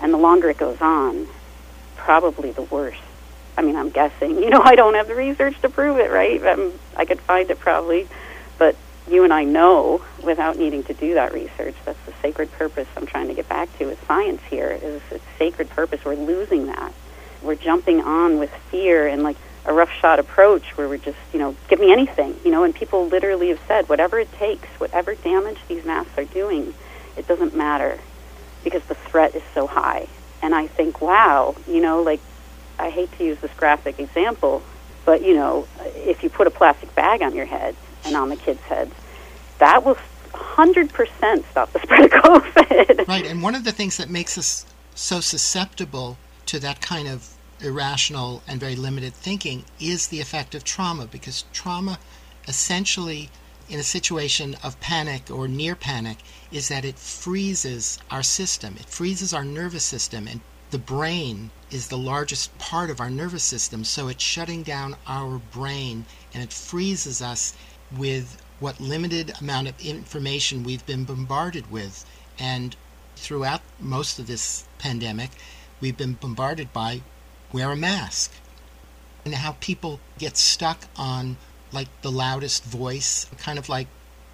[0.00, 1.26] And the longer it goes on,
[1.96, 2.98] probably the worse.
[3.56, 4.36] I mean, I'm guessing.
[4.46, 6.42] You know, I don't have the research to prove it, right?
[6.44, 8.06] I'm, I could find it probably,
[8.58, 8.76] but
[9.08, 11.74] you and I know without needing to do that research.
[11.84, 13.90] That's the sacred purpose I'm trying to get back to.
[13.90, 16.04] Is science here is its sacred purpose.
[16.04, 16.92] We're losing that.
[17.42, 21.56] We're jumping on with fear and like a roughshod approach where we're just, you know,
[21.68, 22.62] give me anything, you know.
[22.62, 26.72] And people literally have said, whatever it takes, whatever damage these masks are doing,
[27.16, 27.98] it doesn't matter
[28.66, 30.08] because the threat is so high.
[30.42, 32.20] And I think, wow, you know, like
[32.80, 34.60] I hate to use this graphic example,
[35.04, 38.34] but you know, if you put a plastic bag on your head and on the
[38.34, 38.92] kids' heads,
[39.58, 39.96] that will
[40.32, 43.06] 100% stop the spread of COVID.
[43.06, 47.28] Right, and one of the things that makes us so susceptible to that kind of
[47.60, 52.00] irrational and very limited thinking is the effect of trauma because trauma
[52.48, 53.30] essentially
[53.68, 56.18] in a situation of panic or near panic
[56.52, 58.76] is that it freezes our system.
[58.78, 63.44] It freezes our nervous system, and the brain is the largest part of our nervous
[63.44, 67.54] system, so it's shutting down our brain and it freezes us
[67.96, 72.04] with what limited amount of information we've been bombarded with.
[72.38, 72.76] And
[73.16, 75.30] throughout most of this pandemic,
[75.80, 77.02] we've been bombarded by
[77.52, 78.32] wear a mask
[79.24, 81.36] and how people get stuck on
[81.76, 83.86] like the loudest voice, kind of like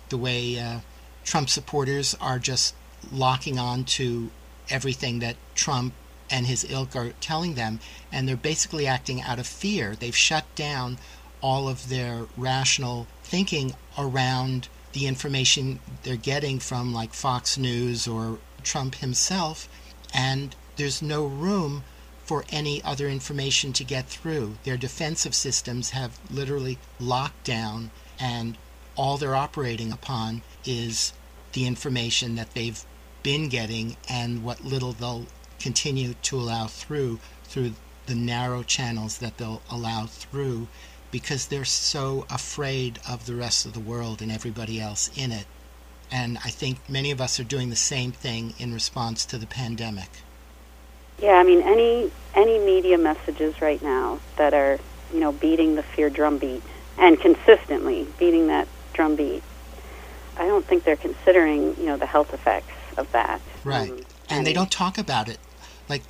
[0.09, 0.78] the way uh,
[1.24, 2.74] Trump supporters are just
[3.11, 4.31] locking on to
[4.70, 5.92] everything that Trump
[6.31, 7.81] and his ilk are telling them,
[8.12, 9.96] and they're basically acting out of fear.
[9.96, 10.98] They've shut down
[11.40, 18.38] all of their rational thinking around the information they're getting from like Fox News or
[18.62, 19.68] Trump himself,
[20.14, 21.83] and there's no room
[22.33, 24.57] for any other information to get through.
[24.64, 28.57] Their defensive systems have literally locked down, and
[28.97, 31.12] all they're operating upon is
[31.53, 32.83] the information that they've
[33.23, 35.27] been getting and what little they'll
[35.61, 37.75] continue to allow through through
[38.07, 40.68] the narrow channels that they'll allow through
[41.11, 45.45] because they're so afraid of the rest of the world and everybody else in it.
[46.11, 49.47] And I think many of us are doing the same thing in response to the
[49.47, 50.09] pandemic.
[51.22, 54.78] Yeah, I mean any any media messages right now that are,
[55.14, 56.62] you know, beating the fear drumbeat
[56.98, 59.42] and consistently beating that drumbeat.
[60.37, 63.40] I don't think they're considering, you know, the health effects of that.
[63.64, 63.90] Right.
[63.90, 65.38] Um, and, and they don't talk about it.
[65.88, 66.02] Like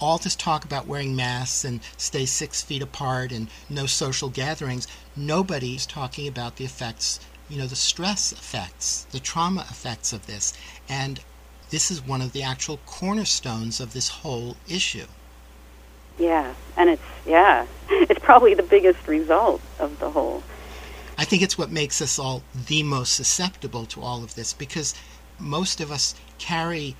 [0.00, 4.86] all this talk about wearing masks and stay six feet apart and no social gatherings,
[5.16, 10.52] nobody's talking about the effects, you know, the stress effects, the trauma effects of this.
[10.88, 11.20] And
[11.72, 15.06] this is one of the actual cornerstones of this whole issue.
[16.18, 20.42] Yeah, and it's, yeah, it's probably the biggest result of the whole.
[21.16, 24.94] I think it's what makes us all the most susceptible to all of this because
[25.38, 26.94] most of us carry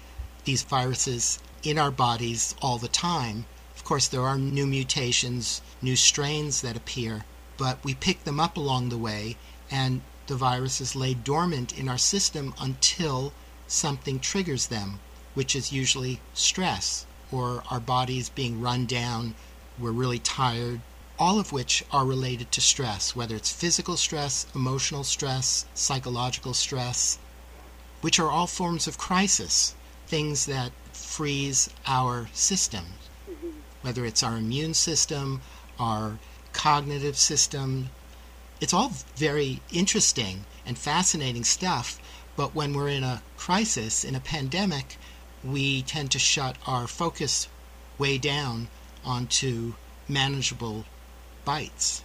[0.47, 3.45] these viruses in our bodies all the time.
[3.77, 7.27] Of course, there are new mutations, new strains that appear,
[7.59, 9.37] but we pick them up along the way,
[9.71, 13.35] and the viruses lay dormant in our system until
[13.66, 15.01] something triggers them,
[15.35, 19.35] which is usually stress or our bodies being run down,
[19.79, 20.81] we're really tired,
[21.18, 27.18] all of which are related to stress, whether it's physical stress, emotional stress, psychological stress,
[28.03, 29.75] which are all forms of crisis,
[30.07, 32.85] things that freeze our system,
[33.81, 35.40] whether it's our immune system,
[35.79, 36.18] our
[36.53, 37.88] cognitive system.
[38.61, 41.98] It's all very interesting and fascinating stuff,
[42.37, 44.97] but when we're in a crisis, in a pandemic,
[45.45, 47.49] we tend to shut our focus
[47.99, 48.68] way down
[49.05, 49.75] onto
[50.09, 50.85] manageable
[51.45, 52.05] bites,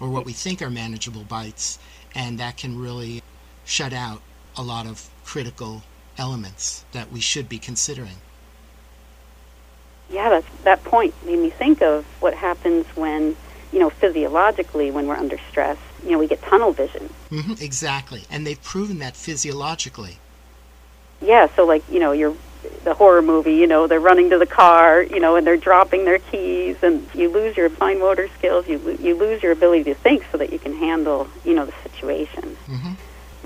[0.00, 1.78] or what we think are manageable bites,
[2.14, 3.22] and that can really
[3.64, 4.20] shut out
[4.56, 5.82] a lot of critical
[6.18, 8.16] elements that we should be considering.
[10.10, 13.36] Yeah, that's, that point made me think of what happens when,
[13.72, 17.12] you know, physiologically when we're under stress, you know, we get tunnel vision.
[17.30, 20.18] Mm-hmm, exactly, and they've proven that physiologically.
[21.20, 22.34] Yeah, so like you know, you're
[22.84, 26.04] the horror movie, you know, they're running to the car, you know, and they're dropping
[26.04, 29.94] their keys, and you lose your fine motor skills, you you lose your ability to
[29.94, 32.56] think, so that you can handle, you know, the situation.
[32.66, 32.92] Mm-hmm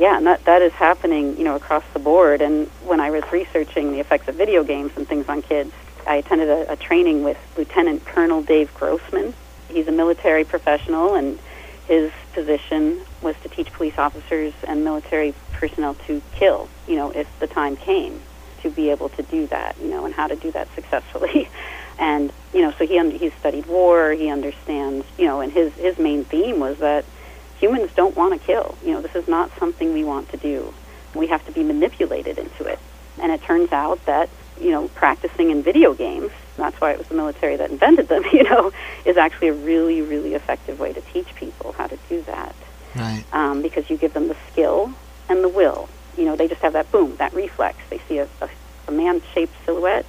[0.00, 2.40] yeah, and that, that is happening, you know, across the board.
[2.40, 5.72] And when I was researching the effects of video games and things on kids,
[6.06, 9.34] I attended a, a training with Lieutenant Colonel Dave Grossman.
[9.68, 11.38] He's a military professional, and
[11.90, 17.26] his position was to teach police officers and military personnel to kill, you know, if
[17.40, 18.20] the time came
[18.62, 21.48] to be able to do that, you know, and how to do that successfully.
[21.98, 24.12] and you know, so he he's studied war.
[24.12, 27.04] He understands, you know, and his his main theme was that
[27.58, 28.78] humans don't want to kill.
[28.84, 30.72] You know, this is not something we want to do.
[31.16, 32.78] We have to be manipulated into it.
[33.20, 37.08] And it turns out that, you know, practicing in video games, that's why it was
[37.08, 38.72] the military that invented them, you know,
[39.04, 42.54] is actually a really, really effective way to teach people how to do that.
[42.94, 43.24] Right.
[43.32, 44.92] Um, because you give them the skill
[45.28, 45.88] and the will.
[46.16, 47.78] You know, they just have that boom, that reflex.
[47.88, 48.48] They see a, a,
[48.88, 50.06] a man shaped silhouette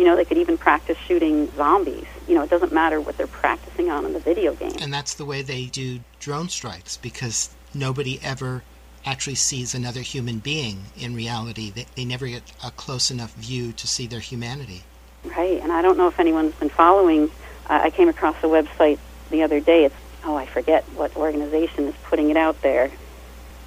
[0.00, 2.06] you know, they could even practice shooting zombies.
[2.26, 4.72] You know, it doesn't matter what they're practicing on in the video game.
[4.80, 8.62] And that's the way they do drone strikes because nobody ever
[9.04, 11.70] actually sees another human being in reality.
[11.70, 14.84] They, they never get a close enough view to see their humanity.
[15.24, 17.24] Right, and I don't know if anyone's been following.
[17.68, 18.98] Uh, I came across a website
[19.30, 19.84] the other day.
[19.84, 22.90] It's, oh, I forget what organization is putting it out there,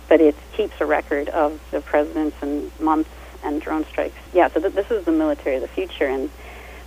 [0.09, 3.11] but it keeps a record of the presidents and months
[3.43, 4.17] and drone strikes.
[4.33, 6.31] Yeah, so th- this is the military of the future, and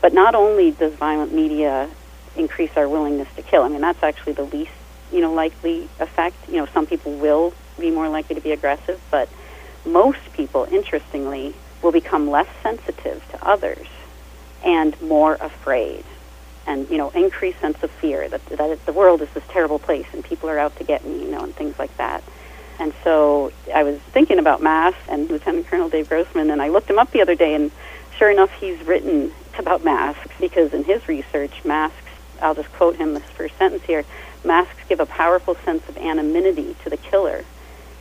[0.02, 1.88] but not only does violent media
[2.34, 3.62] increase our willingness to kill.
[3.62, 4.72] I mean, that's actually the least
[5.12, 6.36] you know likely effect.
[6.48, 9.28] You know, some people will be more likely to be aggressive, but
[9.84, 13.86] most people, interestingly, will become less sensitive to others
[14.64, 16.04] and more afraid
[16.66, 20.06] and you know increased sense of fear that that the world is this terrible place
[20.12, 22.22] and people are out to get me you know and things like that
[22.78, 26.90] and so I was thinking about masks and Lieutenant Colonel Dave Grossman, and I looked
[26.90, 27.70] him up the other day, and
[28.18, 31.96] sure enough, he's written about masks because in his research, masks,
[32.42, 34.04] I'll just quote him this first sentence here
[34.44, 37.44] masks give a powerful sense of anonymity to the killer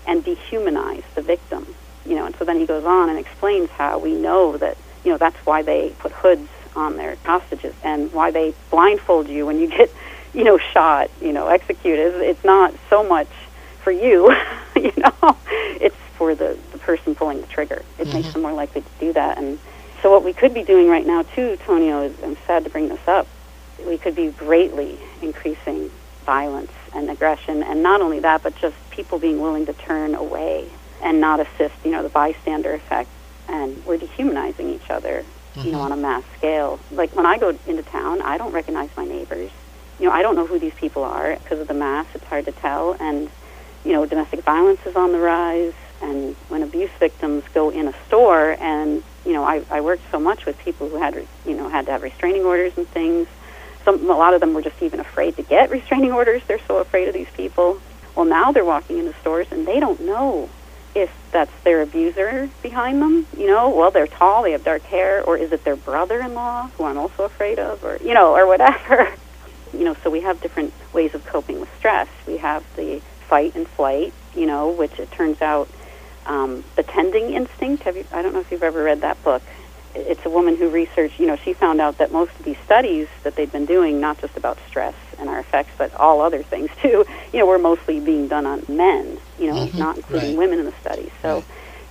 [0.06, 1.74] and dehumanize the victim.
[2.06, 5.12] You know, and so then he goes on and explains how we know that, you
[5.12, 9.60] know, that's why they put hoods on their hostages and why they blindfold you when
[9.60, 9.90] you get,
[10.34, 12.16] you know, shot, you know, executed.
[12.22, 13.30] It's not so much
[13.82, 14.36] for you,
[14.76, 15.38] you know,
[15.80, 17.84] it's for the, the person pulling the trigger.
[17.98, 18.14] It mm-hmm.
[18.14, 19.38] makes them more likely to do that.
[19.38, 19.60] And
[20.02, 22.90] so what we could be doing right now too, Tonio, is I'm sad to bring
[22.90, 23.28] this up.
[23.86, 25.92] We could be greatly increasing
[26.26, 30.68] violence and aggression, and not only that, but just people being willing to turn away
[31.04, 31.76] and not assist.
[31.84, 33.10] You know, the bystander effect,
[33.48, 35.24] and we're dehumanizing each other.
[35.56, 35.86] You know, mm-hmm.
[35.86, 36.82] on a mass scale.
[36.92, 39.50] Like when I go into town, I don't recognize my neighbors.
[40.00, 42.08] You know, I don't know who these people are because of the mass.
[42.14, 43.30] It's hard to tell, and
[43.86, 45.74] you know, domestic violence is on the rise.
[46.02, 50.20] And when abuse victims go in a store, and you know, I, I worked so
[50.20, 51.16] much with people who had,
[51.46, 53.28] you know, had to have restraining orders and things.
[53.86, 56.42] Some, a lot of them were just even afraid to get restraining orders.
[56.48, 57.80] They're so afraid of these people.
[58.16, 60.50] Well, now they're walking into stores and they don't know
[60.96, 63.28] if that's their abuser behind them.
[63.38, 66.86] You know, well, they're tall, they have dark hair, or is it their brother-in-law who
[66.86, 69.14] I'm also afraid of, or you know, or whatever.
[69.74, 72.08] you know, so we have different ways of coping with stress.
[72.26, 75.70] We have the fight and flight, you know, which it turns out
[76.26, 77.84] um, the tending instinct.
[77.84, 78.06] Have you?
[78.14, 79.44] I don't know if you've ever read that book.
[79.96, 81.20] It's a woman who researched.
[81.20, 84.20] You know, she found out that most of these studies that they've been doing, not
[84.20, 87.06] just about stress and our effects, but all other things too.
[87.34, 89.18] You know, were mostly being done on men.
[89.40, 90.38] You know, Mhm, not including right.
[90.38, 91.12] women in the studies.
[91.22, 91.44] So Right.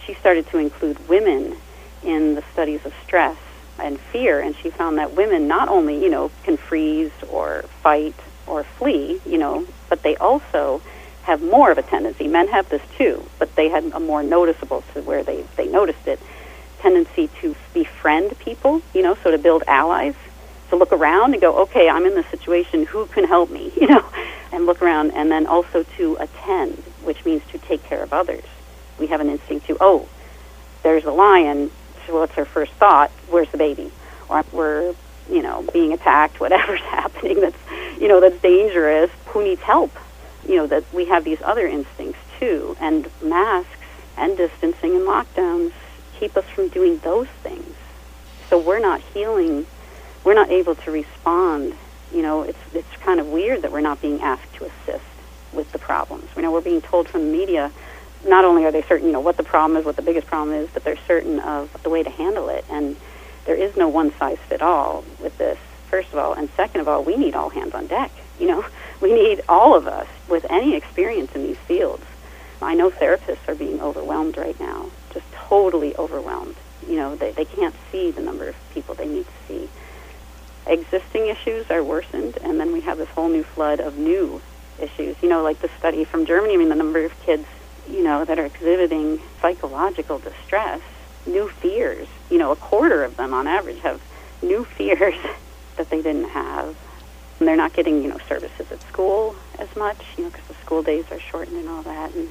[0.06, 1.56] she started to include women
[2.02, 3.38] in the studies of stress
[3.78, 8.14] and fear, and she found that women not only you know can freeze or fight
[8.46, 10.82] or flee, you know, but they also
[11.22, 12.28] have more of a tendency.
[12.28, 16.06] Men have this too, but they had a more noticeable to where they they noticed
[16.06, 16.20] it
[16.84, 20.14] tendency to befriend people, you know, so to build allies,
[20.68, 23.86] to look around and go, okay, I'm in this situation, who can help me, you
[23.86, 24.04] know,
[24.52, 28.44] and look around, and then also to attend, which means to take care of others.
[28.98, 30.06] We have an instinct to, oh,
[30.82, 31.70] there's a lion,
[32.06, 33.10] so what's our first thought?
[33.30, 33.90] Where's the baby?
[34.28, 34.94] Or we're,
[35.30, 37.56] you know, being attacked, whatever's happening that's,
[37.98, 39.10] you know, that's dangerous.
[39.28, 39.90] Who needs help?
[40.46, 42.76] You know, that we have these other instincts too.
[42.78, 43.70] And masks
[44.18, 45.72] and distancing and lockdowns
[46.18, 47.74] keep us from doing those things.
[48.48, 49.66] So we're not healing,
[50.22, 51.74] we're not able to respond.
[52.12, 55.04] You know, it's, it's kind of weird that we're not being asked to assist
[55.52, 56.28] with the problems.
[56.36, 57.72] You know, we're being told from the media
[58.26, 60.56] not only are they certain, you know, what the problem is, what the biggest problem
[60.56, 62.64] is, but they're certain of the way to handle it.
[62.70, 62.96] And
[63.44, 65.58] there is no one size fit all with this,
[65.90, 66.32] first of all.
[66.32, 68.10] And second of all, we need all hands on deck.
[68.38, 68.64] You know,
[69.00, 72.04] we need all of us with any experience in these fields.
[72.62, 74.86] I know therapists are being overwhelmed right now,
[75.48, 76.56] totally overwhelmed.
[76.88, 79.68] You know, they, they can't see the number of people they need to see.
[80.66, 84.40] Existing issues are worsened, and then we have this whole new flood of new
[84.78, 85.16] issues.
[85.22, 87.46] You know, like the study from Germany, I mean, the number of kids
[87.88, 90.80] you know, that are exhibiting psychological distress,
[91.26, 92.08] new fears.
[92.30, 94.00] You know, a quarter of them on average have
[94.42, 95.14] new fears
[95.76, 96.76] that they didn't have.
[97.38, 100.54] And they're not getting, you know, services at school as much, you know, because the
[100.64, 102.14] school days are shortened and all that.
[102.14, 102.28] And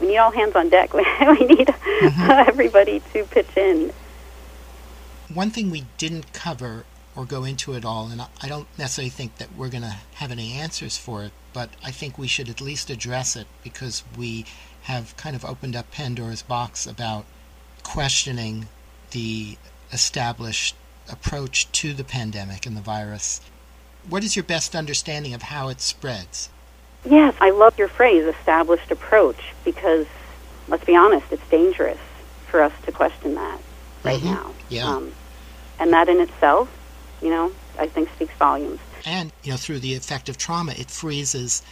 [0.00, 0.92] we need all hands on deck.
[0.94, 2.30] we need mm-hmm.
[2.30, 3.92] uh, everybody to pitch in.
[5.32, 6.84] One thing we didn't cover
[7.14, 9.96] or go into at all, and I- I don't necessarily think that we're going to
[10.14, 14.04] have any answers for it, but I think we should at least address it because
[14.16, 14.44] we
[14.82, 17.26] have kind of opened up Pandora's box about
[17.82, 18.68] questioning
[19.10, 19.58] the
[19.92, 20.76] established
[21.10, 23.40] approach to the pandemic and the virus.
[24.08, 26.50] What is your best understanding of how it spreads?
[27.08, 30.06] Yes, I love your phrase, established approach, because
[30.68, 31.98] let's be honest, it's dangerous
[32.48, 33.58] for us to question that
[34.04, 34.24] right Mhm.
[34.24, 34.50] now.
[34.68, 34.88] Yeah.
[34.88, 35.12] Um,
[35.78, 36.68] and that in itself,
[37.22, 38.80] you know, I think speaks volumes.
[39.06, 41.62] And, you know, through the effect of trauma, it freezes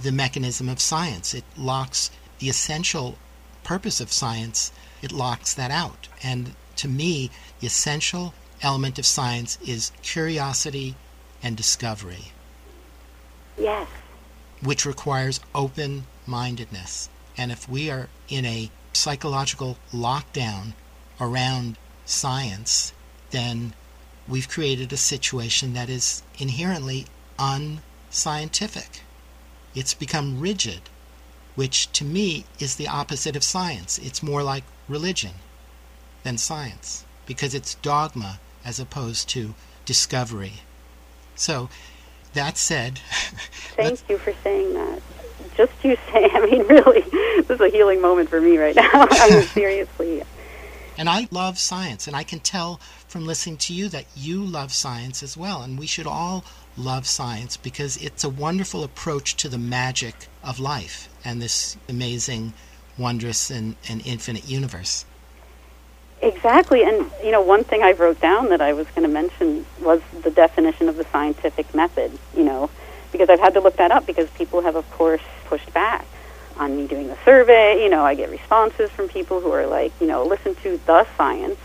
[0.00, 1.34] the mechanism of science.
[1.34, 3.18] It locks the essential
[3.64, 4.70] purpose of science,
[5.02, 6.08] it locks that out.
[6.22, 7.30] And to me,
[7.60, 10.94] the essential element of science is curiosity
[11.42, 12.32] and discovery,
[13.56, 13.86] Yes.
[14.64, 17.08] Which requires open mindedness.
[17.36, 20.72] And if we are in a psychological lockdown
[21.20, 22.92] around science,
[23.30, 23.74] then
[24.26, 27.06] we've created a situation that is inherently
[27.38, 29.02] unscientific.
[29.74, 30.82] It's become rigid,
[31.54, 33.98] which to me is the opposite of science.
[33.98, 35.34] It's more like religion
[36.22, 39.54] than science because it's dogma as opposed to
[39.84, 40.62] discovery.
[41.36, 41.68] So,
[42.34, 42.98] that said,
[43.76, 45.02] Thank you for saying that.
[45.56, 48.90] Just you saying, I mean, really, this is a healing moment for me right now.
[48.92, 50.22] I mean, seriously.
[50.96, 54.72] And I love science, and I can tell from listening to you that you love
[54.72, 55.62] science as well.
[55.62, 56.44] And we should all
[56.76, 62.52] love science because it's a wonderful approach to the magic of life and this amazing,
[62.96, 65.04] wondrous, and, and infinite universe.
[66.24, 66.82] Exactly.
[66.84, 70.00] And, you know, one thing I wrote down that I was going to mention was
[70.22, 72.70] the definition of the scientific method, you know,
[73.12, 76.06] because I've had to look that up because people have, of course, pushed back
[76.56, 77.82] on me doing the survey.
[77.82, 81.06] You know, I get responses from people who are like, you know, listen to the
[81.18, 81.58] science,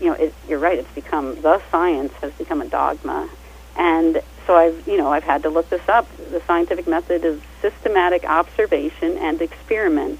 [0.00, 0.78] you know, it, you're right.
[0.78, 3.28] It's become the science has become a dogma,
[3.76, 6.08] and so I've you know I've had to look this up.
[6.30, 10.18] The scientific method is systematic observation and experiment,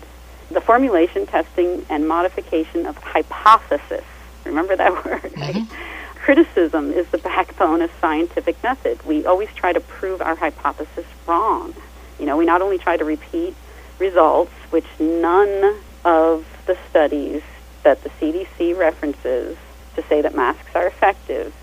[0.51, 4.05] the formulation, testing, and modification of hypothesis.
[4.45, 5.33] Remember that word.
[5.37, 5.55] Right?
[5.55, 5.75] Mm-hmm.
[6.17, 9.05] Criticism is the backbone of scientific method.
[9.07, 11.75] We always try to prove our hypothesis wrong.
[12.19, 13.55] You know, we not only try to repeat
[13.99, 17.43] results, which none of the studies
[17.83, 19.57] that the CDC references
[19.97, 21.55] to say that masks are effective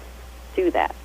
[0.55, 0.95] do that.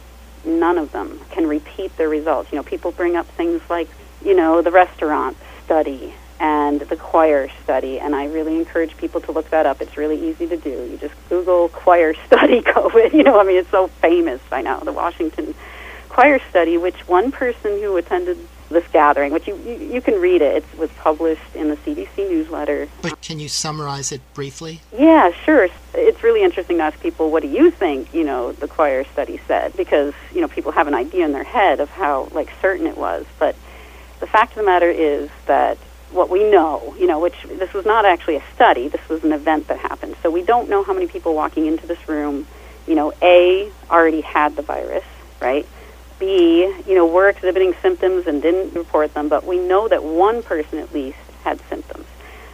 [0.44, 2.50] None of them can repeat their results.
[2.50, 3.88] You know, people bring up things like,
[4.24, 9.32] you know, the restaurant study and the choir study, and I really encourage people to
[9.32, 9.80] look that up.
[9.80, 10.88] It's really easy to do.
[10.90, 13.12] You just Google choir study COVID.
[13.12, 15.54] You know, I mean, it's so famous by now, the Washington
[16.08, 18.36] choir study, which one person who attended
[18.68, 20.56] this gathering, which you, you, you can read it.
[20.56, 22.88] It was published in the CDC newsletter.
[23.02, 24.80] But can you summarize it briefly?
[24.98, 25.68] Yeah, sure.
[25.94, 29.40] It's really interesting to ask people, what do you think, you know, the choir study
[29.46, 29.76] said?
[29.76, 32.96] Because, you know, people have an idea in their head of how, like, certain it
[32.98, 33.24] was.
[33.38, 33.54] But
[34.20, 35.78] the fact of the matter is that
[36.12, 39.32] what we know, you know, which this was not actually a study, this was an
[39.32, 40.16] event that happened.
[40.22, 42.46] So we don't know how many people walking into this room,
[42.86, 45.04] you know, A, already had the virus,
[45.40, 45.66] right?
[46.18, 50.42] B, you know, were exhibiting symptoms and didn't report them, but we know that one
[50.42, 52.06] person at least had symptoms.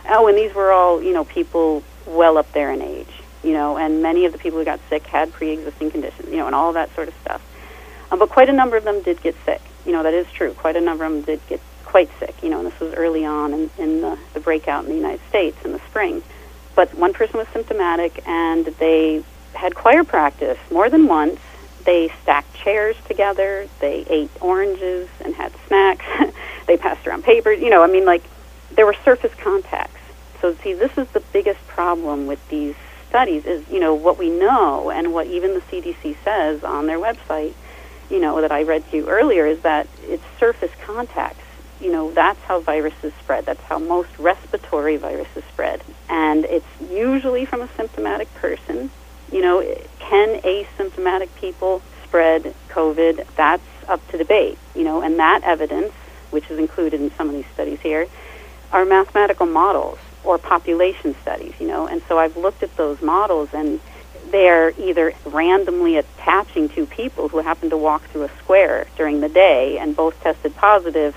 [0.08, 3.76] Oh, and these were all, you know, people well up there in age, you know,
[3.76, 6.72] and many of the people who got sick had pre-existing conditions, you know, and all
[6.72, 7.42] that sort of stuff.
[8.10, 9.60] Um, but quite a number of them did get sick.
[9.84, 10.52] You know, that is true.
[10.54, 13.24] Quite a number of them did get quite sick, you know, and this was early
[13.24, 16.22] on in, in the, the breakout in the United States in the spring.
[16.76, 19.24] But one person was symptomatic, and they
[19.54, 21.40] had choir practice more than once,
[21.84, 23.66] they stacked chairs together.
[23.80, 26.04] They ate oranges and had snacks.
[26.66, 27.60] they passed around papers.
[27.62, 28.22] You know, I mean, like,
[28.72, 29.98] there were surface contacts.
[30.42, 32.74] So, see, this is the biggest problem with these
[33.08, 36.98] studies is, you know, what we know and what even the CDC says on their
[36.98, 37.54] website,
[38.10, 41.47] you know, that I read to you earlier is that it's surface contacts.
[41.80, 43.46] You know, that's how viruses spread.
[43.46, 45.82] That's how most respiratory viruses spread.
[46.08, 48.90] And it's usually from a symptomatic person
[49.32, 49.62] you know,
[49.98, 53.26] can asymptomatic people spread COVID?
[53.36, 55.92] That's up to debate, you know, and that evidence,
[56.30, 58.06] which is included in some of these studies here,
[58.72, 63.50] are mathematical models or population studies, you know, and so I've looked at those models
[63.52, 63.80] and
[64.30, 69.28] they're either randomly attaching two people who happen to walk through a square during the
[69.28, 71.16] day and both tested positive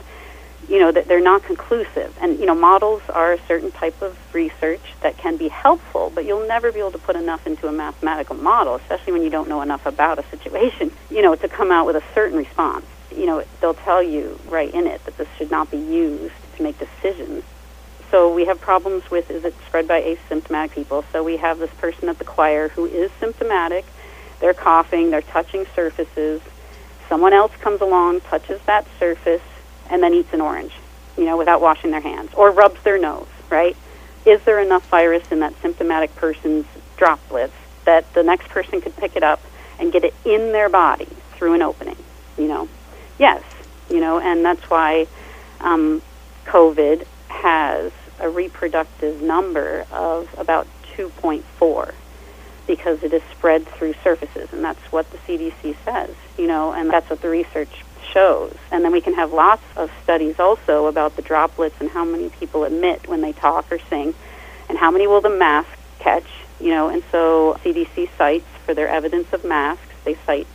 [0.67, 2.17] you know that they're not conclusive.
[2.21, 6.25] And you know models are a certain type of research that can be helpful but
[6.25, 9.49] you'll never be able to put enough into a mathematical model especially when you don't
[9.49, 12.85] know enough about a situation you know to come out with a certain response.
[13.15, 16.63] You know they'll tell you right in it that this should not be used to
[16.63, 17.43] make decisions.
[18.09, 21.05] So we have problems with is it spread by asymptomatic people?
[21.11, 23.85] So we have this person at the choir who is symptomatic.
[24.39, 26.41] They're coughing they're touching surfaces.
[27.07, 29.41] Someone else comes along touches that surface
[29.91, 30.71] and then eats an orange,
[31.17, 33.75] you know, without washing their hands, or rubs their nose, right?
[34.25, 36.65] Is there enough virus in that symptomatic person's
[36.97, 37.53] droplets
[37.85, 39.41] that the next person could pick it up
[39.77, 41.97] and get it in their body through an opening?
[42.37, 42.69] You know,
[43.19, 43.43] yes,
[43.89, 45.07] you know, and that's why
[45.59, 46.01] um,
[46.45, 51.93] COVID has a reproductive number of about 2.4
[52.67, 56.89] because it is spread through surfaces, and that's what the CDC says, you know, and
[56.89, 58.55] that's what the research shows.
[58.71, 62.29] And then we can have lots of studies also about the droplets and how many
[62.29, 64.13] people emit when they talk or sing,
[64.69, 66.27] and how many will the mask catch,
[66.59, 66.89] you know.
[66.89, 70.47] And so CDC cites for their evidence of masks, they cite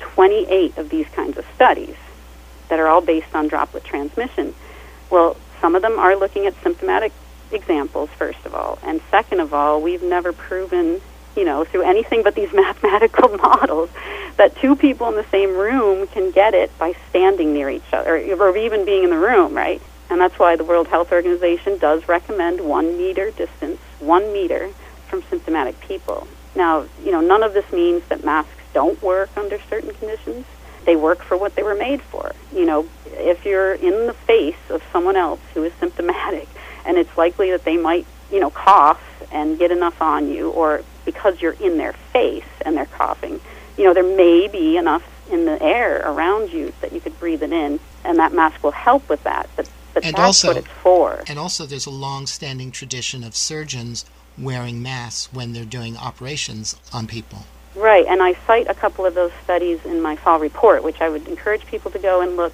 [0.00, 1.96] 28 of these kinds of studies
[2.68, 4.54] that are all based on droplet transmission.
[5.10, 7.12] Well, some of them are looking at symptomatic
[7.52, 8.78] examples, first of all.
[8.82, 11.00] And second of all, we've never proven
[11.36, 13.90] you know, through anything but these mathematical models,
[14.36, 18.16] that two people in the same room can get it by standing near each other,
[18.16, 19.80] or, even being in the room, right?
[20.10, 24.70] And that's why the World Health Organization does recommend one meter distance, one meter
[25.08, 26.26] from symptomatic people.
[26.54, 30.46] Now, you know, none of this means that masks don't work under certain conditions.
[30.84, 32.32] They work for what they were made for.
[32.54, 36.48] You know, if you're in the face of someone else who is symptomatic,
[36.84, 39.00] and it's likely that they might, you know, cough
[39.32, 43.40] and get enough on you, or because you're in their face and they're coughing,
[43.76, 47.42] you know, there may be enough in the air around you that you could breathe
[47.42, 49.48] it in, and that mask will help with that.
[49.56, 51.24] But, but and that's also, what it's for.
[51.26, 54.04] And also, there's a long-standing tradition of surgeons
[54.36, 57.44] wearing masks when they're doing operations on people.
[57.74, 61.08] Right, and I cite a couple of those studies in my fall report, which I
[61.08, 62.52] would encourage people to go and look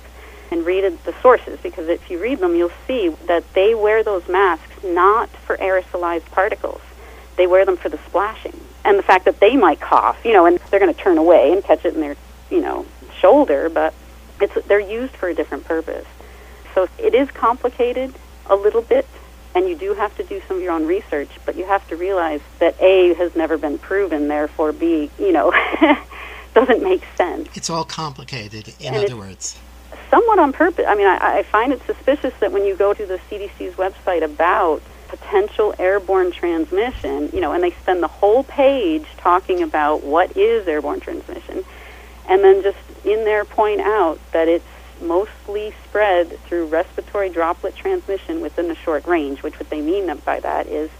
[0.51, 4.27] and read the sources because if you read them, you'll see that they wear those
[4.29, 6.81] masks not for aerosolized particles
[7.41, 8.59] they wear them for the splashing.
[8.85, 11.53] and the fact that they might cough, you know, and they're going to turn away
[11.53, 12.17] and catch it in their,
[12.51, 12.85] you know,
[13.19, 13.93] shoulder, but
[14.41, 16.07] it's they're used for a different purpose.
[16.75, 18.15] So it is complicated
[18.47, 19.07] a little bit,
[19.55, 21.97] and you do have to do some of your own research, but you have to
[21.97, 25.53] realize that A has never been proven, therefore B, you know,
[26.55, 27.49] doesn't make sense.
[27.55, 29.59] It's all complicated, in And other words.
[30.11, 30.87] Somewhat on purpose.
[30.89, 34.23] I mean, I, I find it suspicious that when you go to the CDC's website
[34.25, 40.37] about potential airborne transmission, you know, and they spend the whole page talking about what
[40.37, 41.65] is airborne transmission,
[42.29, 44.65] and then just in there point out that it's
[45.03, 50.39] mostly spread through respiratory droplet transmission within a short range, which what they mean by
[50.41, 50.91] that is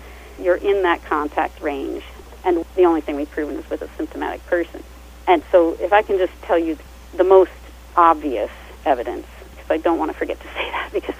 [0.41, 2.03] you're in that contact range.
[2.45, 4.83] And the only thing we've proven is with a symptomatic person.
[5.29, 6.79] And so if I can just tell you
[7.15, 7.51] the most
[7.97, 8.51] obvious
[8.85, 11.17] evidence, because I don't want to forget to say that, because,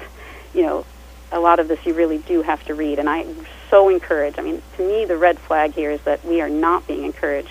[0.55, 0.87] you know,
[1.33, 2.99] a lot of this you really do have to read.
[2.99, 3.27] And I
[3.69, 6.87] so encourage, I mean, to me, the red flag here is that we are not
[6.87, 7.51] being encouraged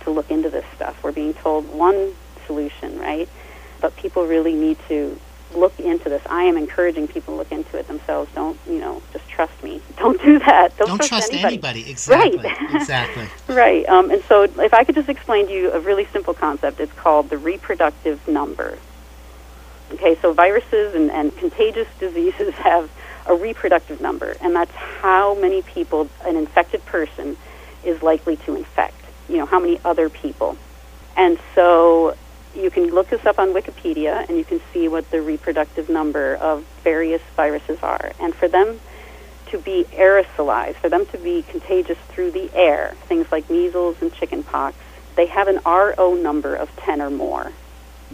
[0.00, 1.02] to look into this stuff.
[1.02, 2.14] We're being told one
[2.46, 3.28] solution, right?
[3.80, 5.18] But people really need to
[5.54, 6.22] look into this.
[6.28, 8.30] I am encouraging people to look into it themselves.
[8.34, 9.80] Don't, you know, just trust me.
[9.96, 10.76] Don't do that.
[10.76, 11.54] Don't, Don't trust anybody.
[11.54, 11.90] anybody.
[11.90, 12.38] Exactly.
[12.38, 12.74] Right.
[12.74, 13.26] exactly.
[13.48, 13.88] Right.
[13.88, 16.92] Um, and so, if I could just explain to you a really simple concept, it's
[16.92, 18.78] called the reproductive number.
[19.92, 22.90] Okay, so viruses and, and contagious diseases have
[23.26, 27.36] a reproductive number, and that's how many people an infected person
[27.84, 28.94] is likely to infect.
[29.28, 30.56] You know, how many other people.
[31.16, 32.16] And so,
[32.54, 36.36] you can look this up on Wikipedia, and you can see what the reproductive number
[36.36, 38.12] of various viruses are.
[38.20, 38.80] And for them
[39.46, 44.12] to be aerosolized, for them to be contagious through the air, things like measles and
[44.12, 44.76] chickenpox,
[45.16, 47.52] they have an RO number of 10 or more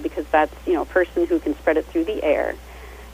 [0.02, 2.54] because that's, you know, a person who can spread it through the air.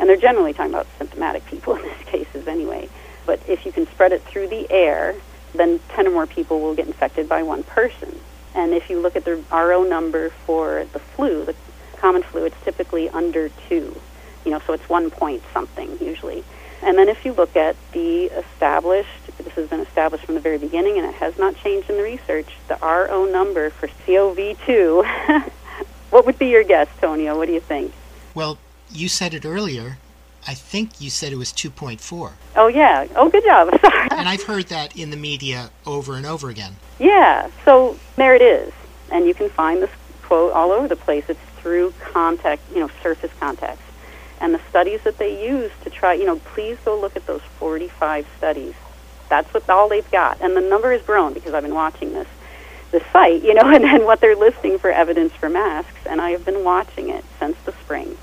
[0.01, 2.89] And they're generally talking about symptomatic people in these cases anyway.
[3.27, 5.15] But if you can spread it through the air,
[5.55, 8.19] then 10 or more people will get infected by one person.
[8.55, 11.55] And if you look at the RO number for the flu, the
[11.99, 14.01] common flu, it's typically under 2.
[14.45, 16.43] You know, so it's 1 point something usually.
[16.83, 20.57] And then if you look at the established, this has been established from the very
[20.57, 25.51] beginning and it has not changed in the research, the RO number for COV2,
[26.11, 27.37] what would be your guess, Tonio?
[27.37, 27.93] What do you think?
[28.35, 28.59] Well,
[28.93, 29.99] you said it earlier.
[30.47, 32.33] I think you said it was 2.4.
[32.57, 33.07] Oh, yeah.
[33.15, 33.69] Oh, good job.
[33.81, 34.09] Sorry.
[34.11, 36.77] And I've heard that in the media over and over again.
[36.99, 38.73] Yeah, so there it is.
[39.13, 39.91] And you can find this
[40.23, 41.25] quote all over the place.
[41.29, 43.83] It's through contact, you know, surface contacts.
[44.41, 47.43] And the studies that they use to try, you know, please go look at those
[47.59, 48.75] 45 studies.
[49.29, 50.41] That's what all they've got.
[50.41, 52.29] And the number has grown because I've been watching this
[52.91, 56.07] this site, you know, and then what they're listing for evidence for masks.
[56.07, 58.17] And I have been watching it since the spring.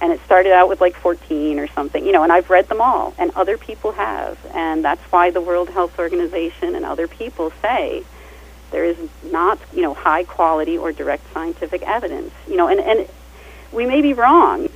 [0.00, 2.80] And it started out with like 14 or something, you know, and I've read them
[2.80, 4.38] all, and other people have.
[4.54, 8.04] And that's why the World Health Organization and other people say
[8.70, 12.32] there is not, you know, high quality or direct scientific evidence.
[12.46, 13.08] You know, and, and
[13.72, 14.68] we may be wrong.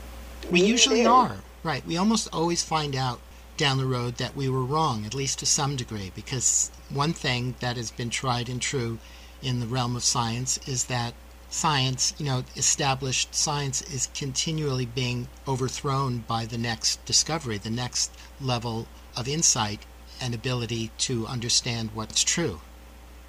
[0.51, 1.37] We usually are.
[1.63, 1.87] Right.
[1.87, 3.21] We almost always find out
[3.57, 7.55] down the road that we were wrong, at least to some degree, because one thing
[7.61, 8.99] that has been tried and true
[9.43, 11.15] in the realm of science is that
[11.53, 18.11] science, you know, established science is continually being overthrown by the next discovery, the next
[18.41, 18.87] level
[19.17, 19.81] of insight
[20.21, 22.61] and ability to understand what's true.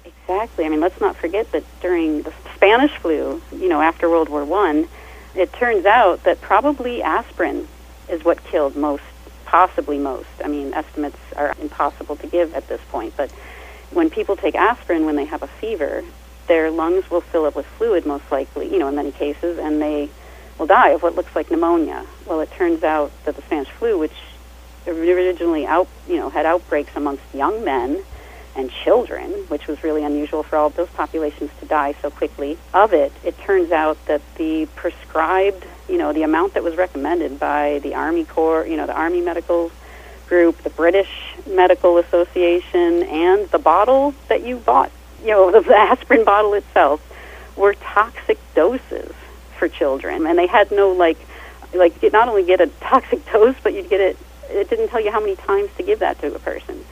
[0.04, 0.64] Exactly.
[0.64, 4.44] I mean, let's not forget that during the Spanish flu, you know, after World War
[4.44, 4.88] One,
[5.34, 7.68] it turns out that probably aspirin
[8.08, 9.02] is what killed most,
[9.44, 10.28] possibly most.
[10.42, 13.30] I mean, estimates are impossible to give at this point, but
[13.90, 16.02] when people take aspirin when they have a fever,
[16.46, 19.80] their lungs will fill up with fluid most likely, you know, in many cases, and
[19.80, 20.08] they
[20.58, 22.06] will die of what looks like pneumonia.
[22.26, 24.14] Well, it turns out that the Spanish flu, which
[24.86, 28.02] originally out, you know, had outbreaks amongst young men
[28.56, 32.92] and children, which was really unusual for all those populations to die so quickly of
[32.92, 37.80] it, it turns out that the prescribed, you know, the amount that was recommended by
[37.82, 39.72] the Army Corps, you know, the Army Medical
[40.28, 44.90] Group, the British Medical Association, and the bottle that you bought,
[45.24, 47.00] you know, the aspirin bottle itself,
[47.56, 49.12] were toxic doses
[49.58, 51.18] for children, and they had no like,
[51.72, 54.18] like you'd not only get a toxic dose, but you'd get it.
[54.50, 56.84] It didn't tell you how many times to give that to a person.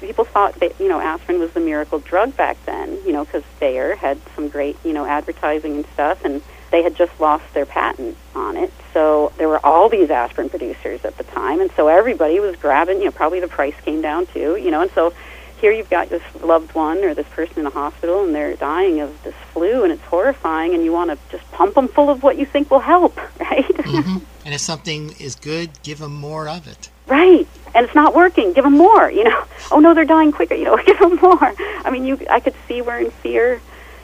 [0.00, 3.24] So people thought that you know aspirin was the miracle drug back then, you know,
[3.24, 7.44] because Bayer had some great you know advertising and stuff, and they had just lost
[7.54, 8.72] their patent on it.
[8.92, 12.98] So there were all these aspirin producers at the time, and so everybody was grabbing.
[12.98, 14.56] You know, probably the price came down too.
[14.56, 15.12] You know, and so
[15.60, 19.00] here you've got this loved one or this person in a hospital, and they're dying
[19.00, 22.22] of this flu, and it's horrifying, and you want to just pump them full of
[22.22, 23.64] what you think will help, right?
[23.84, 26.90] hmm and if something is good, give them more of it.
[27.06, 27.46] Right.
[27.74, 28.52] and it's not working.
[28.52, 29.10] Give them more.
[29.10, 30.54] You know, oh no, they're dying quicker.
[30.54, 31.54] You know, give them more.
[31.58, 33.60] I mean, you, I could see we're in fear.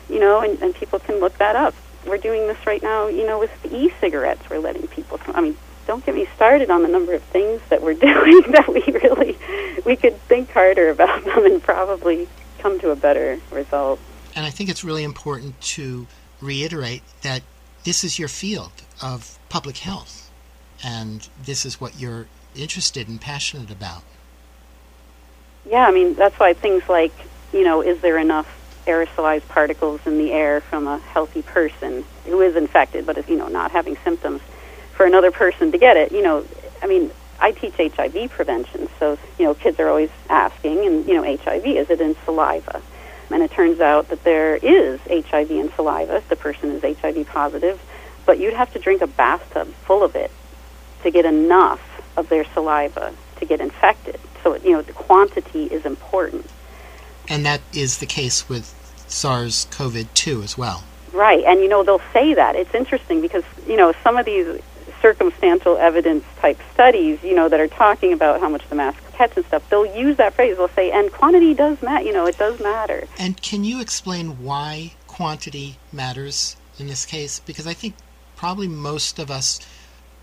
[0.09, 1.75] You know, and, and people can look that up.
[2.07, 3.07] We're doing this right now.
[3.09, 5.21] You know, with the e-cigarettes, we're letting people.
[5.29, 5.57] I mean,
[5.91, 9.37] don't get me started on the number of things that we're doing that we really
[9.85, 12.29] we could think harder about them and probably
[12.61, 13.99] come to a better result.
[14.37, 16.07] And I think it's really important to
[16.41, 17.43] reiterate that
[17.83, 18.71] this is your field
[19.03, 20.31] of public health
[20.85, 24.05] and this is what you're interested and passionate about.
[25.69, 27.13] Yeah, I mean, that's why things like,
[27.53, 28.47] you know, is there enough
[28.87, 33.37] aerosolized particles in the air from a healthy person who is infected but is, you
[33.37, 34.41] know, not having symptoms
[35.01, 36.13] for another person to get it?
[36.13, 36.45] You know,
[36.83, 41.15] I mean, I teach HIV prevention, so, you know, kids are always asking, and, you
[41.15, 42.83] know, HIV, is it in saliva?
[43.31, 47.29] And it turns out that there is HIV in saliva if the person is HIV
[47.29, 47.83] positive,
[48.27, 50.31] but you'd have to drink a bathtub full of it
[51.03, 51.81] to get enough
[52.19, 54.21] of their saliva to get infected.
[54.43, 56.45] So, you know, the quantity is important.
[57.27, 58.67] And that is the case with
[59.09, 60.85] SARS CoV 2 as well.
[61.15, 61.43] Right.
[61.45, 62.55] And, you know, they'll say that.
[62.55, 64.61] It's interesting because, you know, some of these
[65.01, 69.37] circumstantial evidence type studies, you know, that are talking about how much the mask catch
[69.37, 70.57] and stuff, they'll use that phrase.
[70.57, 72.05] They'll say, and quantity does matter.
[72.05, 73.07] You know, it does matter.
[73.19, 77.41] And can you explain why quantity matters in this case?
[77.41, 77.95] Because I think
[78.37, 79.61] probably most of us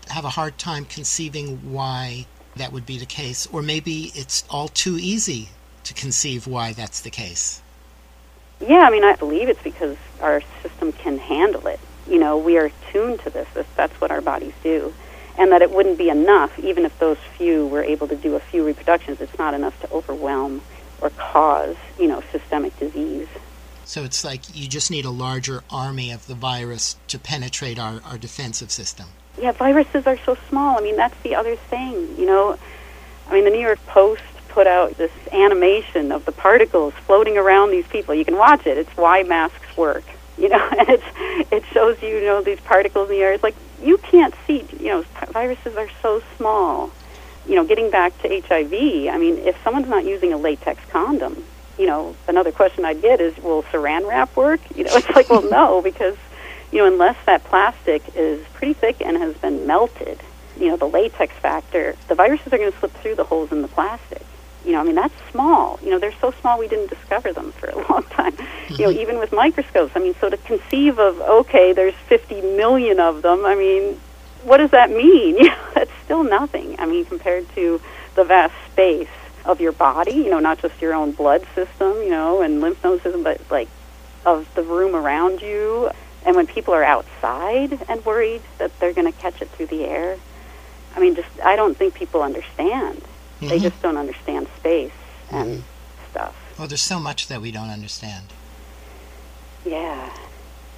[0.08, 2.26] have a hard time conceiving why
[2.56, 5.50] that would be the case, or maybe it's all too easy
[5.84, 7.62] to conceive why that's the case.
[8.60, 11.78] Yeah, I mean, I believe it's because our system can handle it.
[12.08, 13.48] You know, we are tuned to this.
[13.76, 14.94] That's what our bodies do.
[15.36, 18.40] And that it wouldn't be enough, even if those few were able to do a
[18.40, 20.62] few reproductions, it's not enough to overwhelm
[21.00, 23.28] or cause, you know, systemic disease.
[23.84, 28.00] So it's like you just need a larger army of the virus to penetrate our,
[28.04, 29.06] our defensive system
[29.40, 30.78] yeah, viruses are so small.
[30.78, 32.16] I mean, that's the other thing.
[32.16, 32.58] You know,
[33.28, 37.70] I mean, the New York Post put out this animation of the particles floating around
[37.70, 38.14] these people.
[38.14, 38.78] You can watch it.
[38.78, 40.04] It's why masks work.
[40.42, 41.04] You know, and it's
[41.50, 43.32] it shows you, you know, these particles in the air.
[43.32, 44.64] It's like you can't see.
[44.78, 46.92] You know, viruses are so small.
[47.46, 48.72] You know, getting back to HIV.
[49.12, 51.44] I mean, if someone's not using a latex condom,
[51.76, 54.60] you know, another question I'd get is, will Saran wrap work?
[54.76, 56.16] You know, it's like, well, no, because
[56.70, 60.20] you know, unless that plastic is pretty thick and has been melted,
[60.58, 63.62] you know, the latex factor, the viruses are going to slip through the holes in
[63.62, 64.22] the plastic.
[64.68, 65.80] You know, I mean, that's small.
[65.82, 68.32] You know, they're so small we didn't discover them for a long time.
[68.32, 68.74] Mm-hmm.
[68.74, 69.00] You know, mm-hmm.
[69.00, 69.92] even with microscopes.
[69.96, 73.98] I mean, so to conceive of, okay, there's 50 million of them, I mean,
[74.44, 75.38] what does that mean?
[75.42, 76.78] You know, that's still nothing.
[76.78, 77.80] I mean, compared to
[78.14, 79.08] the vast space
[79.46, 82.84] of your body, you know, not just your own blood system, you know, and lymph
[82.84, 83.68] node system, but like
[84.26, 85.90] of the room around you.
[86.26, 89.86] And when people are outside and worried that they're going to catch it through the
[89.86, 90.18] air,
[90.94, 93.02] I mean, just I don't think people understand.
[93.40, 93.48] Mm-hmm.
[93.48, 94.92] They just don't understand space
[95.30, 96.10] and mm-hmm.
[96.10, 96.34] stuff.
[96.58, 98.26] Well, there's so much that we don't understand.
[99.64, 100.12] Yeah.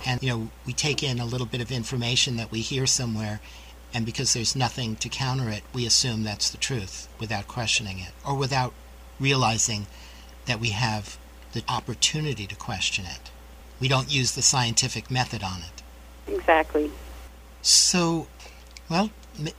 [0.07, 3.41] And, you know, we take in a little bit of information that we hear somewhere,
[3.93, 8.13] and because there's nothing to counter it, we assume that's the truth without questioning it
[8.27, 8.73] or without
[9.19, 9.87] realizing
[10.47, 11.19] that we have
[11.53, 13.31] the opportunity to question it
[13.81, 15.83] we don't use the scientific method on it.
[16.33, 16.91] Exactly.
[17.63, 18.29] So,
[18.89, 19.11] well,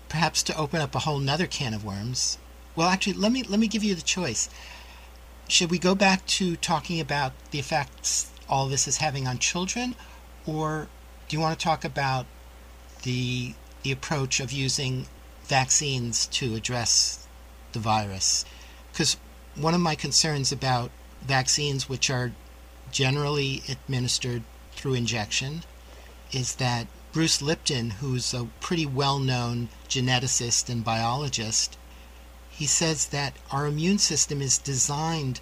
[0.08, 2.38] perhaps to open up a whole nother can of worms.
[2.76, 4.50] Well, actually, let me let me give you the choice.
[5.50, 9.96] Should we go back to talking about the effects all this is having on children,
[10.46, 10.88] or
[11.28, 12.26] do you want to talk about
[13.04, 13.54] the
[13.84, 15.08] the approach of using
[15.44, 17.28] vaccines to address
[17.74, 18.46] the virus?
[18.92, 19.18] Because
[19.56, 20.92] one of my concerns about
[21.22, 22.32] vaccines, which are
[22.92, 24.44] generally administered
[24.74, 25.64] through injection,
[26.32, 31.78] is that Bruce Lipton, who's a pretty well known geneticist and biologist,
[32.62, 35.40] he says that our immune system is designed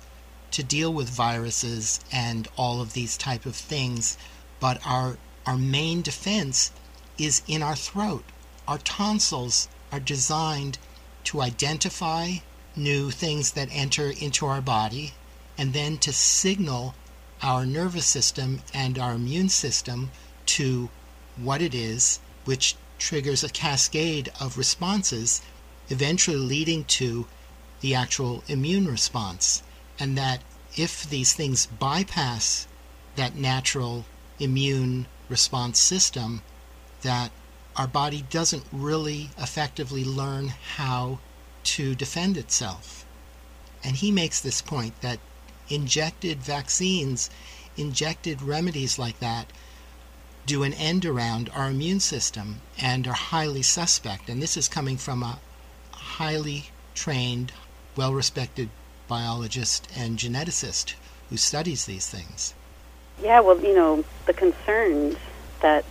[0.52, 4.18] to deal with viruses and all of these type of things,
[4.62, 6.72] but our our main defense
[7.18, 8.24] is in our throat.
[8.70, 10.78] Our tonsils are designed
[11.26, 12.36] to identify
[12.74, 15.14] new things that enter into our body
[15.58, 16.96] and then to signal
[17.42, 20.12] our nervous system and our immune system
[20.56, 20.90] to
[21.36, 25.42] what it is, which triggers a cascade of responses,
[25.90, 27.28] eventually leading to
[27.82, 29.64] the actual immune response.
[30.00, 30.42] And that
[30.76, 32.68] if these things bypass
[33.16, 34.06] that natural
[34.40, 36.42] immune response system,
[37.02, 37.32] that
[37.76, 41.20] our body doesn't really effectively learn how
[41.64, 43.06] to defend itself.
[43.84, 45.20] And he makes this point that
[45.70, 47.30] injected vaccines,
[47.78, 49.52] injected remedies like that,
[50.46, 54.30] do an end around our immune system and are highly suspect.
[54.30, 55.40] And this is coming from a
[56.20, 56.66] highly
[56.96, 57.50] trained,
[57.96, 58.70] well respected
[59.08, 60.96] biologist and geneticist
[61.30, 62.54] who studies these things.
[63.24, 65.16] Yeah, well, you know, the concerns
[65.62, 65.86] that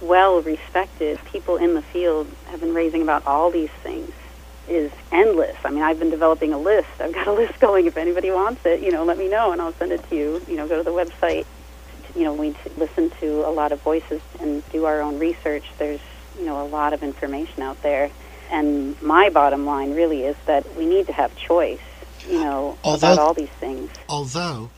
[0.00, 4.10] well respected people in the field have been raising about all these things
[4.68, 5.56] is endless.
[5.64, 6.88] I mean, I've been developing a list.
[6.98, 7.86] I've got a list going.
[7.86, 10.42] If anybody wants it, you know, let me know and I'll send it to you.
[10.48, 11.46] You know, go to the website.
[12.16, 15.64] You know, we listen to a lot of voices and do our own research.
[15.78, 16.00] There's,
[16.36, 18.10] you know, a lot of information out there.
[18.50, 21.80] And my bottom line really is that we need to have choice,
[22.28, 23.90] you know, Although- about all these things.
[24.08, 24.70] Although,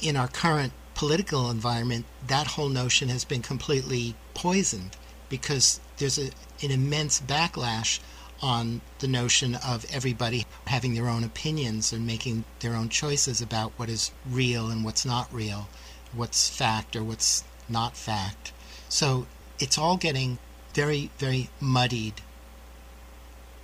[0.00, 4.96] in our current political environment, that whole notion has been completely poisoned
[5.28, 6.30] because there's a,
[6.62, 8.00] an immense backlash
[8.42, 13.72] on the notion of everybody having their own opinions and making their own choices about
[13.76, 15.68] what is real and what's not real,
[16.12, 18.52] what's fact or what's not fact.
[18.88, 19.26] So
[19.58, 20.38] it's all getting
[20.74, 22.14] very, very muddied.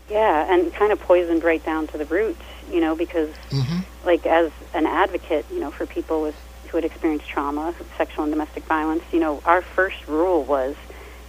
[0.09, 4.25] Yeah, and kind of poisoned right down to the roots, you know, because hmm like
[4.25, 6.37] as an advocate, you know, for people with
[6.71, 10.77] who had experienced trauma, sexual and domestic violence, you know, our first rule was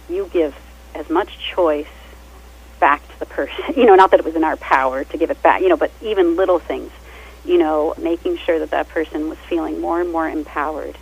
[0.08, 0.54] you give
[0.94, 1.86] as much choice
[2.80, 3.54] back to the person.
[3.76, 5.76] You know, not that it was in our power to give it back, you know,
[5.76, 6.90] but even little things,
[7.44, 10.98] you know, making sure that that person was feeling more and more empowered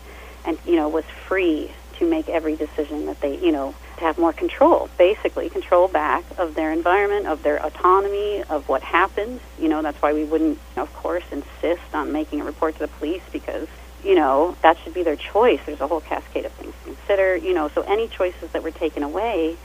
[0.46, 4.18] and, you know, was free to make every decision that they, you know, to have
[4.18, 9.40] more control, basically control back of their environment, of their autonomy, of what happened.
[9.60, 12.88] You know, that's why we wouldn't, of course, insist on making a report to the
[12.88, 13.68] police because,
[14.04, 15.60] you know, that should be their choice.
[15.64, 18.70] There's a whole cascade of things to consider, you know, so any choices that were
[18.70, 19.56] taken away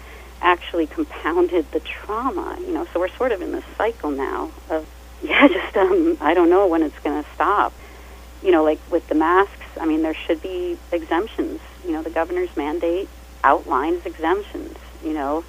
[0.42, 4.88] actually compounded the trauma, you know, so we're sort of in this cycle now of,
[5.24, 7.74] yeah, just, um, I don't know when it's going to stop.
[8.42, 11.60] You know, like with the masks, I mean, there should be exemptions.
[11.86, 13.08] You know, the governor's mandate
[13.44, 14.78] outlines exemptions.
[15.04, 15.44] You know,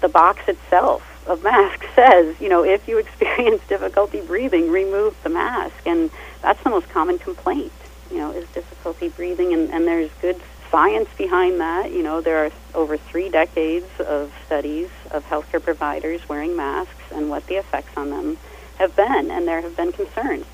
[0.00, 5.30] the box itself of masks says, you know, if you experience difficulty breathing, remove the
[5.30, 5.76] mask.
[5.86, 6.10] And
[6.42, 7.72] that's the most common complaint,
[8.10, 9.52] you know, is difficulty breathing.
[9.52, 10.40] And, and there's good
[10.70, 11.92] science behind that.
[11.92, 17.30] You know, there are over three decades of studies of healthcare providers wearing masks and
[17.30, 18.38] what the effects on them
[18.78, 19.30] have been.
[19.30, 20.46] And there have been concerns.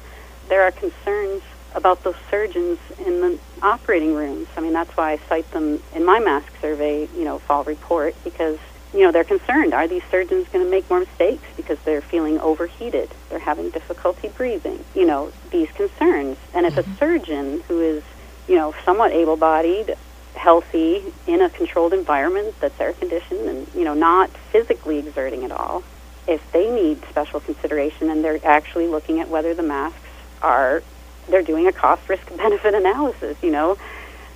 [0.48, 1.42] There are concerns
[1.74, 4.48] about those surgeons in the operating rooms.
[4.56, 8.14] I mean, that's why I cite them in my mask survey, you know, fall report,
[8.24, 8.58] because,
[8.92, 9.72] you know, they're concerned.
[9.74, 13.10] Are these surgeons going to make more mistakes because they're feeling overheated?
[13.28, 14.84] They're having difficulty breathing?
[14.94, 16.38] You know, these concerns.
[16.54, 16.94] And if a mm-hmm.
[16.94, 18.02] surgeon who is,
[18.48, 19.96] you know, somewhat able bodied,
[20.34, 25.52] healthy, in a controlled environment that's air conditioned and, you know, not physically exerting at
[25.52, 25.82] all,
[26.26, 29.98] if they need special consideration and they're actually looking at whether the masks
[30.42, 30.82] are
[31.30, 33.76] they're doing a cost risk benefit analysis, you know.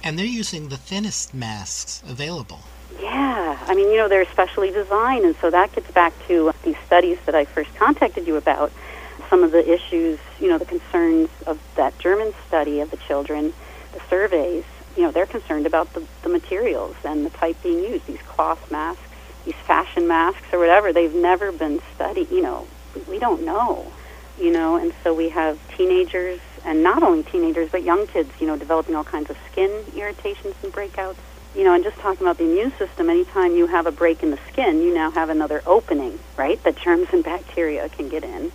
[0.03, 2.61] And they're using the thinnest masks available.
[3.01, 6.77] Yeah, I mean, you know, they're specially designed, and so that gets back to these
[6.87, 8.73] studies that I first contacted you about.
[9.31, 13.53] Some of the issues, you know, the concerns of that German study of the children,
[13.93, 14.65] the surveys,
[14.97, 18.71] you know, they're concerned about the, the materials and the type being used, these cloth
[18.71, 19.03] masks,
[19.45, 20.93] these fashion masks or whatever.
[20.93, 23.91] They've never been studied, you know, we, we don't know,
[24.39, 28.47] you know, and so we have teenagers and not only teenagers but young kids, you
[28.47, 31.17] know, developing all kinds of skin irritations and breakouts.
[31.55, 34.33] You know, and just talking about the immune system, anytime you have a break in
[34.33, 36.61] the skin, you now have another opening, right?
[36.65, 38.51] That germs and bacteria can get in.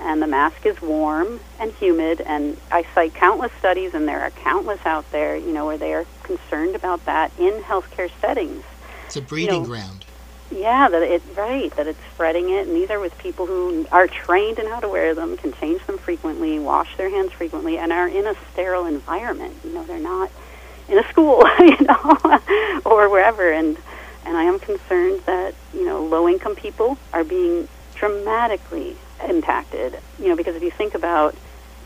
[0.00, 4.30] And the mask is warm and humid, and I cite countless studies, and there are
[4.30, 8.64] countless out there, you know, where they are concerned about that in healthcare settings.
[9.06, 10.06] It's a breeding know, ground.
[10.50, 14.08] Yeah, that it right that it's spreading it, and these are with people who are
[14.08, 17.92] trained in how to wear them, can change them frequently, wash their hands frequently, and
[17.92, 19.54] are in a sterile environment.
[19.62, 20.30] You know, they're not
[20.88, 22.18] in a school, you know,
[22.84, 23.52] or wherever.
[23.52, 23.78] And
[24.26, 28.96] and I am concerned that you know low income people are being dramatically
[29.28, 30.00] impacted.
[30.18, 31.36] You know, because if you think about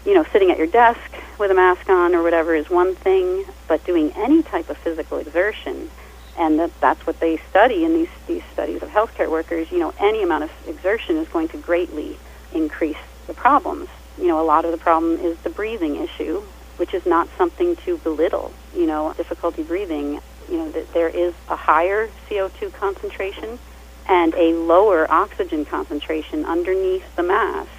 [0.06, 1.00] you know sitting at your desk
[1.38, 5.18] with a mask on or whatever is one thing, but doing any type of physical
[5.18, 5.90] exertion
[6.36, 9.70] and that that's what they study in these these studies of healthcare workers.
[9.70, 12.18] You know, any amount of exertion is going to greatly
[12.52, 13.88] increase the problems.
[14.18, 16.42] You know, a lot of the problem is the breathing issue,
[16.76, 18.52] which is not something to belittle.
[18.74, 20.20] You know, difficulty breathing.
[20.48, 23.58] You know, that there is a higher CO2 concentration
[24.06, 27.70] and a lower oxygen concentration underneath the masks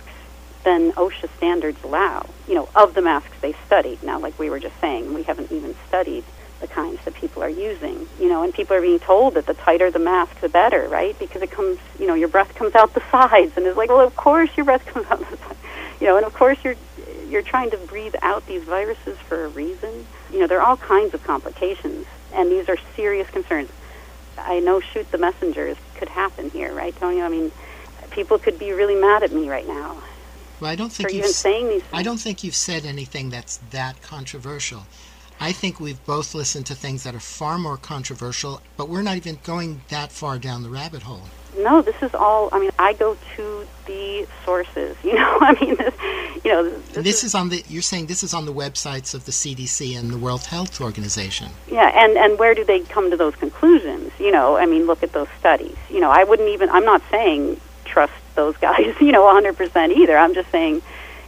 [0.64, 2.28] than OSHA standards allow.
[2.48, 4.02] You know, of the masks they studied.
[4.02, 6.24] Now, like we were just saying, we haven't even studied
[6.60, 8.08] the kinds that people are using.
[8.20, 11.18] You know, and people are being told that the tighter the mask, the better, right?
[11.18, 14.06] Because it comes, you know, your breath comes out the sides, and it's like, well,
[14.06, 15.60] of course your breath comes out the sides.
[16.00, 16.76] You know, and of course you're
[17.30, 20.06] you're trying to breathe out these viruses for a reason.
[20.32, 23.70] You know, there are all kinds of complications, and these are serious concerns.
[24.38, 27.22] I know shoot the messengers could happen here, right, Tony?
[27.22, 27.52] I mean,
[28.12, 29.98] people could be really mad at me right now
[30.60, 31.94] Well, I don't think you've even saying these things.
[31.94, 34.88] I don't think you've said anything that's that controversial.
[35.40, 39.18] I think we've both listened to things that are far more controversial, but we're not
[39.18, 41.24] even going that far down the rabbit hole.
[41.58, 42.50] No, this is all.
[42.52, 44.98] I mean, I go to the sources.
[45.06, 45.94] You know, I mean, this,
[46.44, 49.26] you know, this, this is on the you're saying this is on the websites of
[49.26, 51.50] the CDC and the World Health Organization.
[51.72, 51.92] yeah.
[51.96, 54.12] And and where do they come to those conclusions?
[54.20, 55.76] You know, I mean, look at those studies.
[55.90, 56.70] You know, I wouldn't even.
[56.70, 58.94] I'm not saying trust those guys.
[59.00, 60.18] You know, 100 percent either.
[60.18, 60.82] I'm just saying,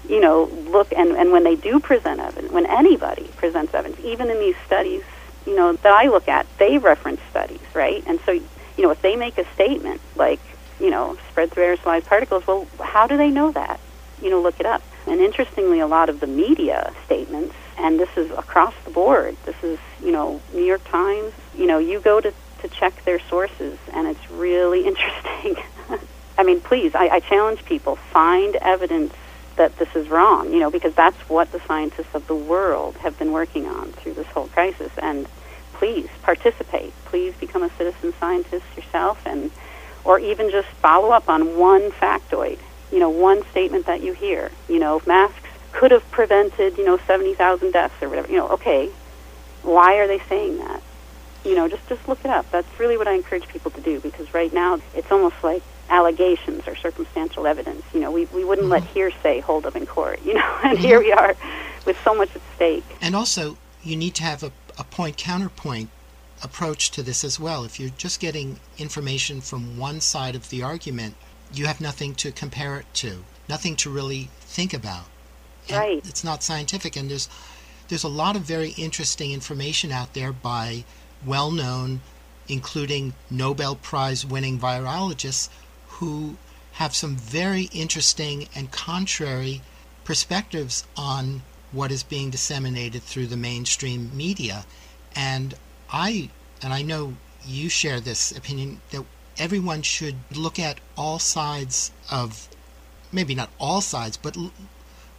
[0.10, 4.30] you know, look and and when they do present evidence, when anybody presents evidence, even
[4.30, 5.04] in these studies,
[5.46, 8.04] you know, that I look at, they reference studies, right?
[8.06, 8.44] And so, you
[8.78, 10.40] know, if they make a statement like,
[10.80, 13.80] you know, spread through aerosolized particles, well, how do they know that?
[14.22, 14.84] You know, look it up.
[15.08, 19.56] And interestingly, a lot of the media statements, and this is across the board, this
[19.64, 23.80] is, you know, New York Times, you know, you go to, to check their sources,
[23.94, 25.56] and it's really interesting.
[26.38, 29.14] I mean, please, I, I challenge people, find evidence
[29.58, 33.18] that this is wrong, you know, because that's what the scientists of the world have
[33.20, 34.92] been working on through this whole crisis.
[35.02, 35.28] And
[35.74, 36.94] please participate.
[37.06, 39.52] Please become a citizen scientist yourself, and
[40.04, 42.60] or even just follow up on one factoid.
[42.92, 44.52] You know, one statement that you hear.
[44.70, 48.32] You know, masks could have prevented, you know, seventy thousand deaths or whatever.
[48.32, 48.90] You know, okay,
[49.64, 50.82] why are they saying that?
[51.44, 52.50] You know, just just look it up.
[52.52, 56.68] That's really what I encourage people to do because right now it's almost like allegations
[56.68, 57.84] or circumstantial evidence.
[57.94, 58.94] You know, we we wouldn't let mm-hmm.
[58.94, 60.22] hearsay hold up in court.
[60.24, 60.88] You know, and mm-hmm.
[60.88, 61.36] here we are
[61.86, 62.86] with so much at stake.
[63.02, 65.90] And also, you need to have a, a point counterpoint
[66.44, 67.64] approach to this as well.
[67.64, 71.16] If you're just getting information from one side of the argument,
[71.52, 75.06] you have nothing to compare it to, nothing to really think about.
[75.70, 76.06] And Right.
[76.06, 77.30] It's not scientific, and there's
[77.88, 80.84] there's a lot of very interesting information out there by
[81.26, 82.02] well-known,
[82.50, 85.48] including Nobel Prize winning virologists
[86.00, 86.38] who
[86.74, 89.62] have some very interesting and contrary
[90.04, 91.42] perspectives on
[91.72, 94.66] what is being disseminated through the mainstream media.
[95.16, 95.56] And
[95.92, 96.30] I
[96.62, 99.06] and I know you share this opinion that
[99.38, 102.48] everyone should look at all sides of
[103.12, 104.38] maybe not all sides, but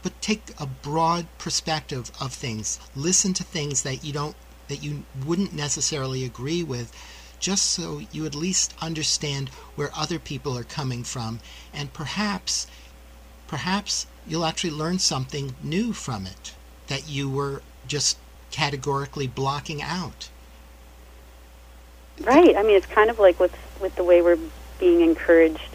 [0.03, 2.79] but take a broad perspective of things.
[2.95, 4.37] Listen to things that you don't
[4.69, 6.93] that you wouldn't necessarily agree with
[7.39, 11.41] just so you at least understand where other people are coming from
[11.73, 12.67] and perhaps
[13.47, 16.55] perhaps you'll actually learn something new from it
[16.89, 18.19] that you were just
[18.51, 20.29] categorically blocking out.
[22.21, 22.57] Right.
[22.57, 24.39] I mean, it's kind of like with with the way we're
[24.79, 25.71] being encouraged,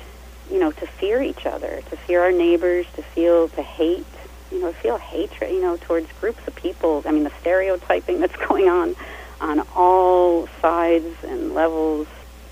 [0.51, 4.05] you know, to fear each other, to fear our neighbors, to feel to hate,
[4.51, 7.01] you know, feel hatred, you know, towards groups of people.
[7.05, 8.95] I mean, the stereotyping that's going on
[9.41, 12.07] on all sides and levels,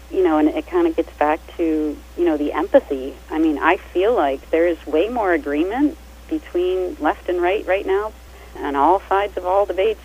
[0.10, 3.14] you know, and it kind of gets back to, you know, the empathy.
[3.30, 5.98] I mean, I feel like there is way more agreement
[6.30, 8.14] between left and right right now
[8.58, 10.00] on all sides of all debates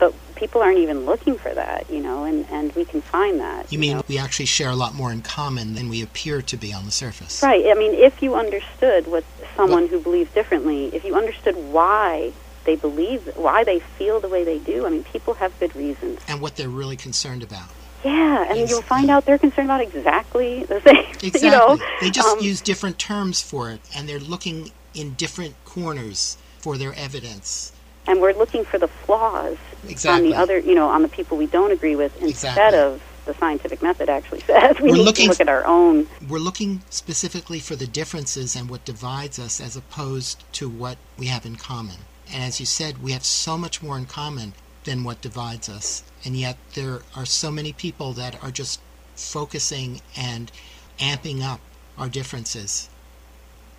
[0.00, 3.70] but people aren't even looking for that, you know, and, and we can find that.
[3.70, 4.02] You mean know.
[4.08, 6.90] we actually share a lot more in common than we appear to be on the
[6.90, 7.42] surface?
[7.42, 7.66] Right.
[7.70, 12.32] I mean, if you understood what someone who believes differently, if you understood why
[12.64, 16.20] they believe, why they feel the way they do, I mean, people have good reasons.
[16.28, 17.70] And what they're really concerned about.
[18.04, 18.70] Yeah, and Yes.
[18.70, 21.04] you'll find out they're concerned about exactly the same.
[21.22, 21.40] Exactly.
[21.42, 25.54] You know, they just um, use different terms for it, and they're looking in different
[25.64, 27.72] corners for their evidence.
[28.06, 29.56] and we're looking for the flaws
[29.88, 30.26] Exactly.
[30.26, 32.78] on the other, you know, on the people we don't agree with, instead Exactly.
[32.78, 34.76] of the scientific method actually says.
[34.80, 36.06] We We're need looking to look at our own.
[36.26, 41.26] We're looking specifically for the differences and what divides us as opposed to what we
[41.26, 41.96] have in common.
[42.32, 44.52] And as you said, we have so much more in common
[44.84, 46.02] than what divides us.
[46.24, 48.80] And yet there are so many people that are just
[49.14, 50.50] focusing and
[50.98, 51.60] amping up
[51.98, 52.88] our differences.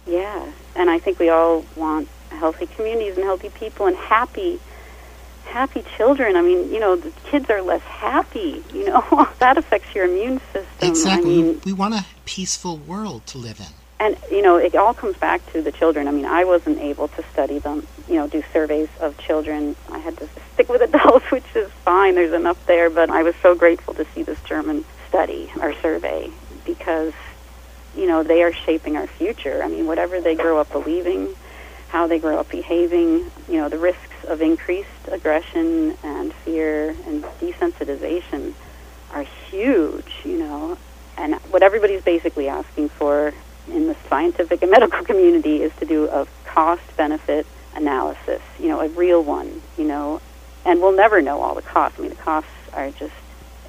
[0.07, 4.59] Yeah, and I think we all want healthy communities and healthy people and happy,
[5.45, 6.35] happy children.
[6.35, 8.63] I mean, you know, the kids are less happy.
[8.73, 10.89] You know, that affects your immune system.
[10.89, 11.39] Exactly.
[11.39, 13.80] I mean, we want a peaceful world to live in.
[14.01, 16.07] And you know, it all comes back to the children.
[16.07, 17.87] I mean, I wasn't able to study them.
[18.09, 19.75] You know, do surveys of children.
[19.89, 22.15] I had to stick with adults, which is fine.
[22.15, 22.89] There's enough there.
[22.89, 26.31] But I was so grateful to see this German study or survey
[26.65, 27.13] because
[27.95, 29.61] you know, they are shaping our future.
[29.63, 31.35] I mean, whatever they grow up believing,
[31.89, 37.23] how they grow up behaving, you know, the risks of increased aggression and fear and
[37.39, 38.53] desensitization
[39.11, 40.77] are huge, you know.
[41.17, 43.33] And what everybody's basically asking for
[43.67, 47.45] in the scientific and medical community is to do a cost benefit
[47.75, 50.21] analysis, you know, a real one, you know.
[50.65, 51.97] And we'll never know all the costs.
[51.97, 53.13] I mean, the costs are just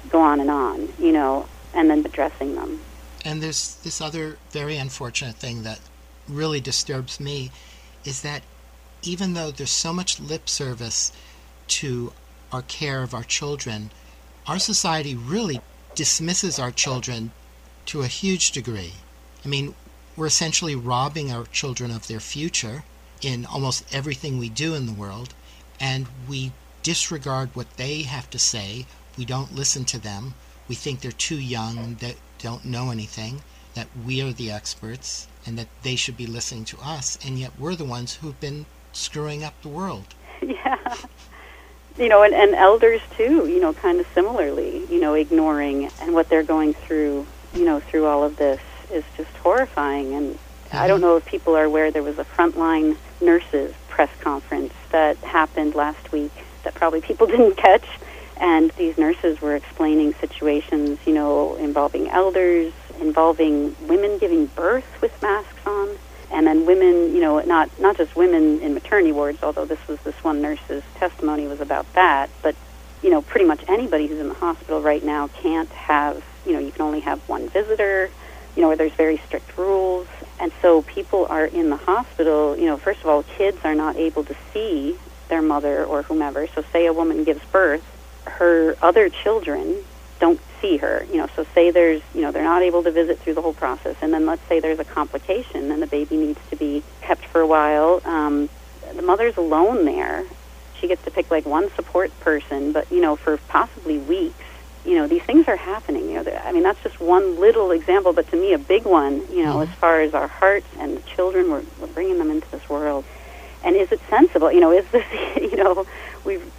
[0.09, 2.81] go on and on, you know, and then addressing them.
[3.25, 5.79] And there's this other very unfortunate thing that
[6.27, 7.51] really disturbs me
[8.05, 8.43] is that
[9.01, 11.11] even though there's so much lip service
[11.67, 12.13] to
[12.51, 13.91] our care of our children,
[14.47, 15.61] our society really
[15.95, 17.31] dismisses our children
[17.85, 18.93] to a huge degree.
[19.43, 19.75] I mean,
[20.15, 22.83] we're essentially robbing our children of their future
[23.21, 25.33] in almost everything we do in the world,
[25.79, 26.51] and we
[26.83, 28.85] disregard what they have to say.
[29.17, 30.33] We don't listen to them.
[30.67, 33.41] We think they're too young, that don't know anything,
[33.73, 37.51] that we are the experts, and that they should be listening to us, and yet
[37.57, 40.05] we're the ones who've been screwing up the world.
[40.41, 40.95] Yeah.
[41.97, 46.13] You know, and, and elders too, you know, kind of similarly, you know, ignoring and
[46.13, 48.59] what they're going through, you know, through all of this
[48.93, 50.13] is just horrifying.
[50.13, 50.39] And
[50.71, 55.17] I don't know if people are aware there was a frontline nurses press conference that
[55.17, 56.31] happened last week
[56.63, 57.85] that probably people didn't catch.
[58.37, 65.19] And these nurses were explaining situations, you know, involving elders, involving women giving birth with
[65.21, 65.97] masks on,
[66.31, 69.99] and then women, you know, not not just women in maternity wards, although this was
[69.99, 72.55] this one nurse's testimony was about that, but
[73.03, 76.59] you know, pretty much anybody who's in the hospital right now can't have, you know,
[76.59, 78.09] you can only have one visitor,
[78.55, 80.07] you know, where there's very strict rules,
[80.39, 83.95] and so people are in the hospital, you know, first of all, kids are not
[83.95, 84.97] able to see
[85.29, 86.47] their mother or whomever.
[86.53, 87.83] So say a woman gives birth,
[88.25, 89.83] her other children
[90.19, 91.05] don't see her.
[91.11, 93.53] You know, so say there's, you know, they're not able to visit through the whole
[93.53, 97.25] process, and then let's say there's a complication and the baby needs to be kept
[97.25, 98.01] for a while.
[98.05, 98.49] Um,
[98.95, 100.23] the mother's alone there.
[100.79, 104.45] She gets to pick like one support person, but you know, for possibly weeks.
[104.85, 106.09] You know, these things are happening.
[106.09, 109.21] You know, I mean, that's just one little example, but to me, a big one.
[109.31, 109.71] You know, mm-hmm.
[109.71, 113.05] as far as our hearts and the children, we're, we're bringing them into this world.
[113.63, 114.51] And is it sensible?
[114.51, 115.05] You know, is this?
[115.53, 115.85] You know,
[116.25, 116.51] we've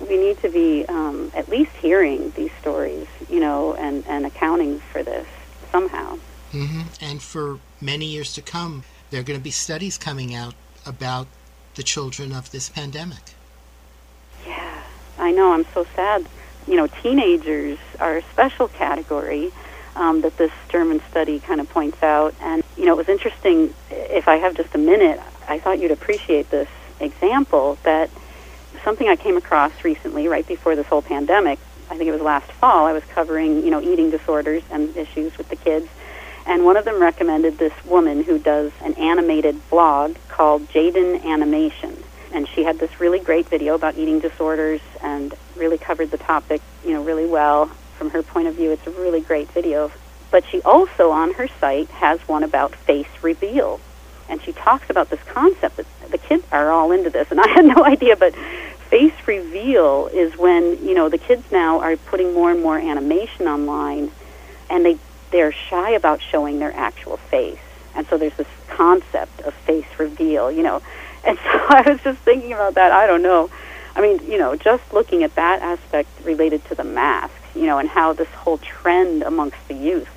[0.00, 4.78] we need to be um, at least hearing these stories, you know, and, and accounting
[4.78, 5.26] for this
[5.72, 6.18] somehow.
[6.52, 6.82] Mm-hmm.
[7.00, 10.54] And for many years to come, there are going to be studies coming out
[10.84, 11.26] about
[11.74, 13.34] the children of this pandemic.
[14.46, 14.82] Yeah,
[15.18, 15.52] I know.
[15.52, 16.26] I'm so sad.
[16.66, 19.52] You know, teenagers are a special category
[19.94, 22.34] um, that this German study kind of points out.
[22.40, 23.74] And, you know, it was interesting.
[23.90, 26.68] If I have just a minute, I thought you'd appreciate this
[27.00, 28.10] example that
[28.84, 31.58] something I came across recently, right before this whole pandemic.
[31.90, 32.86] I think it was last fall.
[32.86, 35.88] I was covering, you know, eating disorders and issues with the kids,
[36.46, 41.96] and one of them recommended this woman who does an animated blog called Jaiden Animation,
[42.36, 46.60] and she had this really great video about eating disorders and really covered the topic,
[46.84, 47.64] you know, really well
[47.96, 48.70] from her point of view.
[48.70, 49.90] It's a really great video.
[50.30, 53.80] But she also on her site has one about face reveal,
[54.28, 57.48] and she talks about this concept that the kids are all into this, and I
[57.48, 58.34] had no idea, but
[58.90, 63.48] face reveal is when you know the kids now are putting more and more animation
[63.48, 64.10] online,
[64.68, 64.98] and they
[65.30, 67.58] they're shy about showing their actual face,
[67.94, 70.82] and so there's this concept of face reveal, you know,
[71.26, 72.92] and so I was just thinking about that.
[72.92, 73.50] I don't know.
[73.94, 77.78] I mean, you know, just looking at that aspect related to the masks, you know,
[77.78, 80.10] and how this whole trend amongst the youth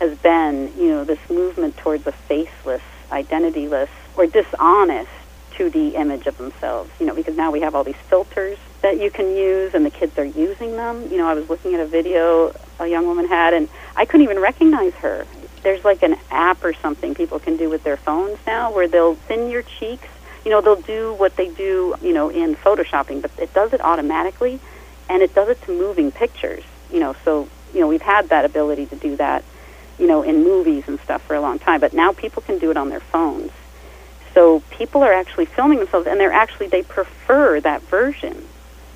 [0.00, 5.10] has been, you know, this movement towards a faceless, identityless, or dishonest
[5.52, 9.10] 2D image of themselves, you know, because now we have all these filters that you
[9.10, 11.10] can use and the kids are using them.
[11.10, 14.24] You know, I was looking at a video a young woman had and I couldn't
[14.24, 15.26] even recognize her.
[15.62, 19.14] There's like an app or something people can do with their phones now where they'll
[19.14, 20.08] thin your cheeks.
[20.44, 23.80] You know, they'll do what they do, you know, in photoshopping, but it does it
[23.80, 24.58] automatically
[25.08, 26.64] and it does it to moving pictures.
[26.90, 29.44] You know, so, you know, we've had that ability to do that,
[29.98, 32.70] you know, in movies and stuff for a long time, but now people can do
[32.70, 33.52] it on their phones
[34.34, 38.46] so people are actually filming themselves, and they're actually they prefer that version.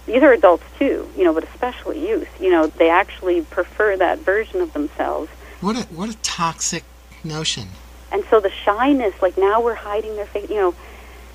[0.06, 2.28] These are adults too, you know, but especially youth.
[2.40, 5.30] You know, they actually prefer that version of themselves.
[5.60, 6.84] What a what a toxic
[7.24, 7.68] notion.
[8.12, 10.74] And so the shyness, like now we're hiding their face, you know,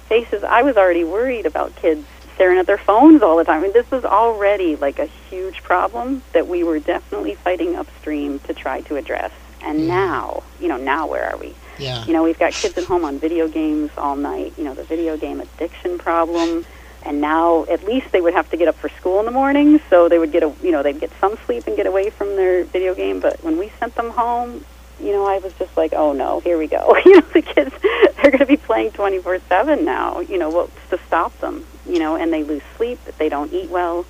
[0.09, 0.43] faces.
[0.43, 2.05] I was already worried about kids
[2.35, 3.59] staring at their phones all the time.
[3.59, 8.39] I mean, this was already like a huge problem that we were definitely fighting upstream
[8.39, 9.31] to try to address.
[9.61, 9.87] And mm.
[9.87, 11.53] now, you know, now where are we?
[11.77, 12.05] Yeah.
[12.05, 14.53] You know, we've got kids at home on video games all night.
[14.57, 16.65] You know, the video game addiction problem.
[17.03, 19.79] And now, at least they would have to get up for school in the morning,
[19.89, 22.35] so they would get a, you know, they'd get some sleep and get away from
[22.35, 23.21] their video game.
[23.21, 24.65] But when we sent them home,
[25.01, 26.95] you know, I was just like, oh no, here we go.
[27.05, 30.19] you know, the kids, they're going to be playing 24 7 now.
[30.19, 31.65] You know, what's to stop them?
[31.85, 34.05] You know, and they lose sleep, they don't eat well.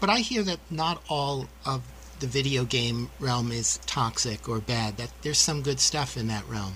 [0.00, 1.82] But I hear that not all of
[2.20, 4.96] the video game realm is toxic or bad.
[4.96, 6.74] That there's some good stuff in that realm.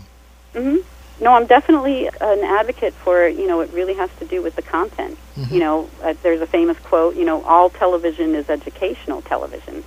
[0.52, 0.78] hmm
[1.20, 4.62] No, I'm definitely an advocate for you know it really has to do with the
[4.62, 5.18] content.
[5.36, 5.54] Mm-hmm.
[5.54, 7.16] You know, uh, there's a famous quote.
[7.16, 9.84] You know, all television is educational television.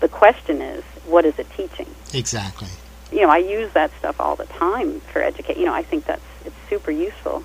[0.00, 1.88] The question is, what is it teaching?
[2.12, 2.68] Exactly.
[3.12, 5.56] You know, I use that stuff all the time for educate.
[5.56, 7.44] You know, I think that's it's super useful.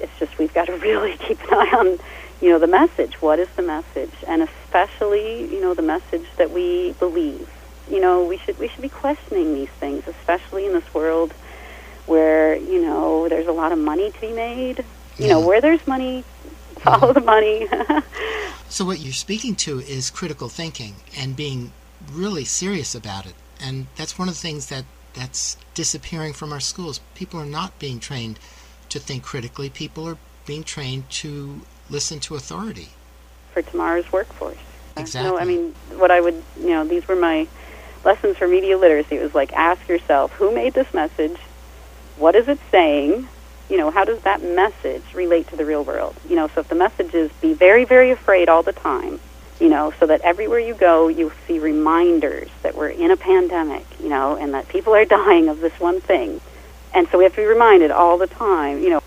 [0.00, 1.98] It's just we've got to really keep an eye on,
[2.40, 3.20] you know, the message.
[3.20, 4.12] What is the message?
[4.26, 7.48] And especially, you know, the message that we believe.
[7.90, 11.32] You know, we should we should be questioning these things, especially in this world
[12.06, 14.84] where you know there's a lot of money to be made.
[15.16, 16.24] You know, where there's money,
[16.80, 17.68] follow the money.
[18.74, 21.70] So, what you're speaking to is critical thinking and being
[22.12, 23.34] really serious about it.
[23.60, 24.84] And that's one of the things that,
[25.14, 27.00] that's disappearing from our schools.
[27.14, 28.38] People are not being trained
[28.90, 32.88] to think critically, people are being trained to listen to authority.
[33.52, 34.56] for tomorrow's workforce.
[34.96, 35.30] Uh, Exactly.
[35.30, 37.46] No, I mean, what I would, you know, these were my
[38.04, 39.16] lessons for media literacy.
[39.16, 41.38] It was like, ask yourself, who made this message?
[42.16, 43.28] What is it saying?
[43.70, 46.14] You know, how does that message relate to the real world?
[46.28, 49.20] You know, so if the message is be very, very afraid all the time,
[49.64, 53.86] you know, so that everywhere you go, you see reminders that we're in a pandemic,
[53.98, 56.38] you know, and that people are dying of this one thing.
[56.92, 59.02] And so we have to be reminded all the time, you know,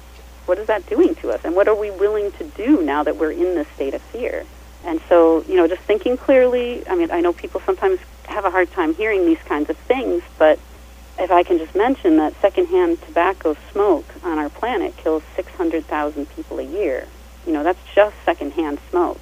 [0.48, 1.42] what is that doing to us?
[1.46, 4.48] And what are we willing to do now that we're in this state of fear?
[4.84, 8.50] And so, you know, just thinking clearly, I mean, I know people sometimes have a
[8.50, 10.58] hard time hearing these kinds of things, but
[11.20, 16.58] if I can just mention that secondhand tobacco smoke on our planet kills 600,000 people
[16.58, 17.08] a year.
[17.46, 19.22] You know, that's just secondhand smoke.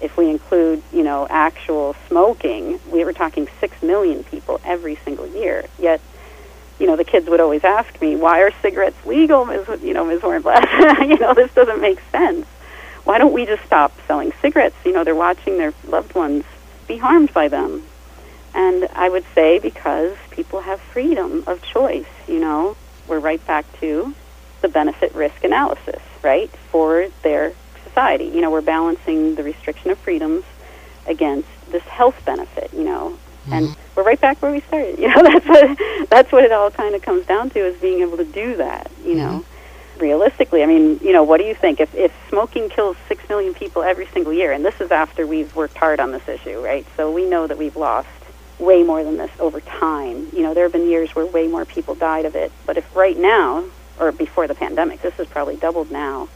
[0.00, 5.26] If we include, you know, actual smoking, we were talking 6 million people every single
[5.26, 5.64] year.
[5.78, 6.00] Yet,
[6.78, 9.82] you know, the kids would always ask me, why are cigarettes legal, Ms.
[9.82, 10.20] You know, Ms.
[10.20, 11.08] Hornblas?
[11.08, 12.46] you know, this doesn't make sense.
[13.04, 14.76] Why don't we just stop selling cigarettes?
[14.84, 16.44] You know, they're watching their loved ones
[16.86, 17.84] be harmed by them.
[18.54, 22.76] And I would say because people have freedom of choice, you know,
[23.06, 24.14] we're right back to
[24.62, 27.52] the benefit risk analysis, right, for their
[27.94, 28.24] society.
[28.24, 30.44] You know, we're balancing the restriction of freedoms
[31.06, 33.16] against this health benefit, you know.
[33.50, 33.80] And mm-hmm.
[33.94, 34.98] we're right back where we started.
[35.04, 38.00] You know, that's what that's what it all kind of comes down to is being
[38.00, 39.44] able to do that, you know.
[39.44, 40.00] Mm-hmm.
[40.00, 41.78] Realistically, I mean, you know, what do you think?
[41.78, 45.54] If if smoking kills 6 million people every single year and this is after we've
[45.54, 46.84] worked hard on this issue, right?
[46.96, 48.08] So we know that we've lost
[48.58, 50.28] way more than this over time.
[50.32, 52.50] You know, there have been years where way more people died of it.
[52.66, 53.64] But if right now,
[54.00, 56.28] or before the pandemic, this has probably doubled now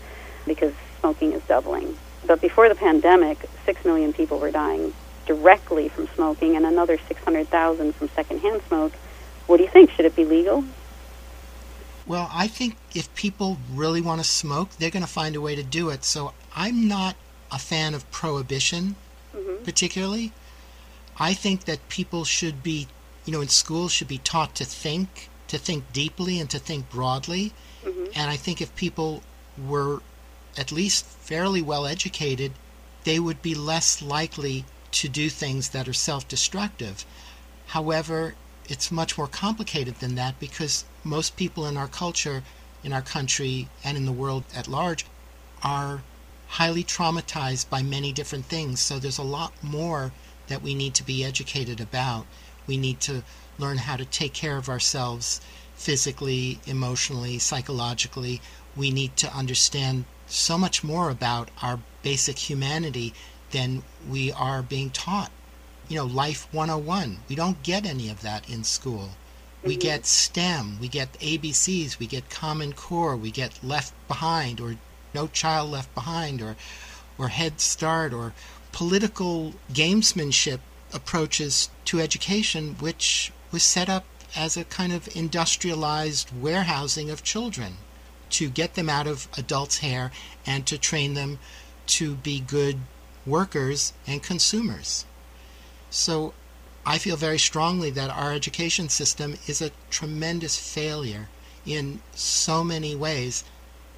[0.46, 1.96] because smoking is doubling.
[2.26, 4.92] But before the pandemic, 6 million people were dying
[5.26, 8.92] directly from smoking and another 600,000 from secondhand smoke.
[9.46, 9.90] What do you think?
[9.90, 10.64] Should it be legal?
[12.06, 15.54] Well, I think if people really want to smoke, they're going to find a way
[15.54, 16.04] to do it.
[16.04, 17.16] So I'm not
[17.52, 18.96] a fan of prohibition,
[19.36, 19.62] mm-hmm.
[19.62, 20.32] particularly.
[21.18, 22.88] I think that people should be,
[23.26, 26.88] you know, in school should be taught to think, to think deeply and to think
[26.88, 27.52] broadly.
[27.84, 28.06] Mm-hmm.
[28.14, 29.22] And I think if people
[29.66, 30.00] were
[30.56, 32.52] at least fairly well educated,
[33.04, 37.04] they would be less likely to do things that are self destructive.
[37.68, 38.34] However,
[38.68, 42.42] it's much more complicated than that because most people in our culture,
[42.82, 45.06] in our country, and in the world at large
[45.62, 46.02] are
[46.48, 48.80] highly traumatized by many different things.
[48.80, 50.12] So there's a lot more
[50.48, 52.26] that we need to be educated about.
[52.66, 53.22] We need to
[53.58, 55.40] learn how to take care of ourselves
[55.74, 58.40] physically, emotionally, psychologically.
[58.76, 63.14] We need to understand so much more about our basic humanity
[63.50, 65.30] than we are being taught.
[65.88, 67.20] You know, Life 101.
[67.28, 69.10] We don't get any of that in school.
[69.62, 69.80] We mm-hmm.
[69.80, 74.76] get STEM, we get ABCs, we get Common Core, we get Left Behind or
[75.14, 76.56] No Child Left Behind or
[77.16, 78.34] or Head Start or
[78.70, 80.60] political gamesmanship
[80.92, 84.04] approaches to education which was set up
[84.36, 87.78] as a kind of industrialized warehousing of children
[88.30, 90.10] to get them out of adults' hair
[90.46, 91.38] and to train them
[91.86, 92.80] to be good
[93.26, 95.04] workers and consumers.
[95.90, 96.34] So
[96.84, 101.28] I feel very strongly that our education system is a tremendous failure
[101.66, 103.44] in so many ways.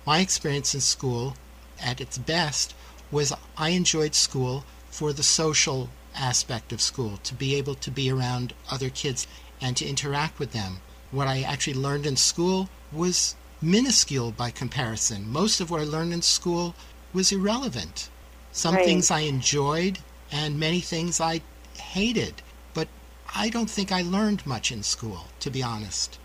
[0.06, 1.36] My experience in school,
[1.80, 2.74] at its best,
[3.10, 8.10] was I enjoyed school for the social aspect of school, to be able to be
[8.10, 9.26] around other kids
[9.60, 10.80] and to interact with them.
[11.10, 15.30] What I actually learned in school was minuscule by comparison.
[15.30, 16.74] Most of what I learned in school
[17.12, 18.08] was irrelevant.
[18.52, 18.84] Some Right.
[18.84, 19.98] things I enjoyed
[20.32, 21.42] and many things I
[21.76, 22.42] hated,
[22.72, 22.88] but
[23.34, 26.18] I don't think I learned much in school, to be honest.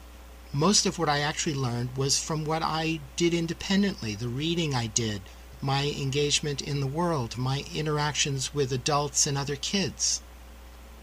[0.53, 4.87] Most of what I actually learned was from what I did independently, the reading I
[4.87, 5.21] did,
[5.61, 10.21] my engagement in the world, my interactions with adults and other kids.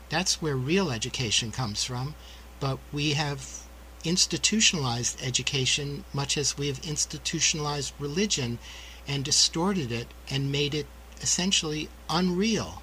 [0.09, 2.15] That's where real education comes from,
[2.61, 3.62] but we have
[4.05, 8.59] institutionalized education much as we have institutionalized religion
[9.07, 10.87] and distorted it and made it
[11.21, 12.83] essentially unreal.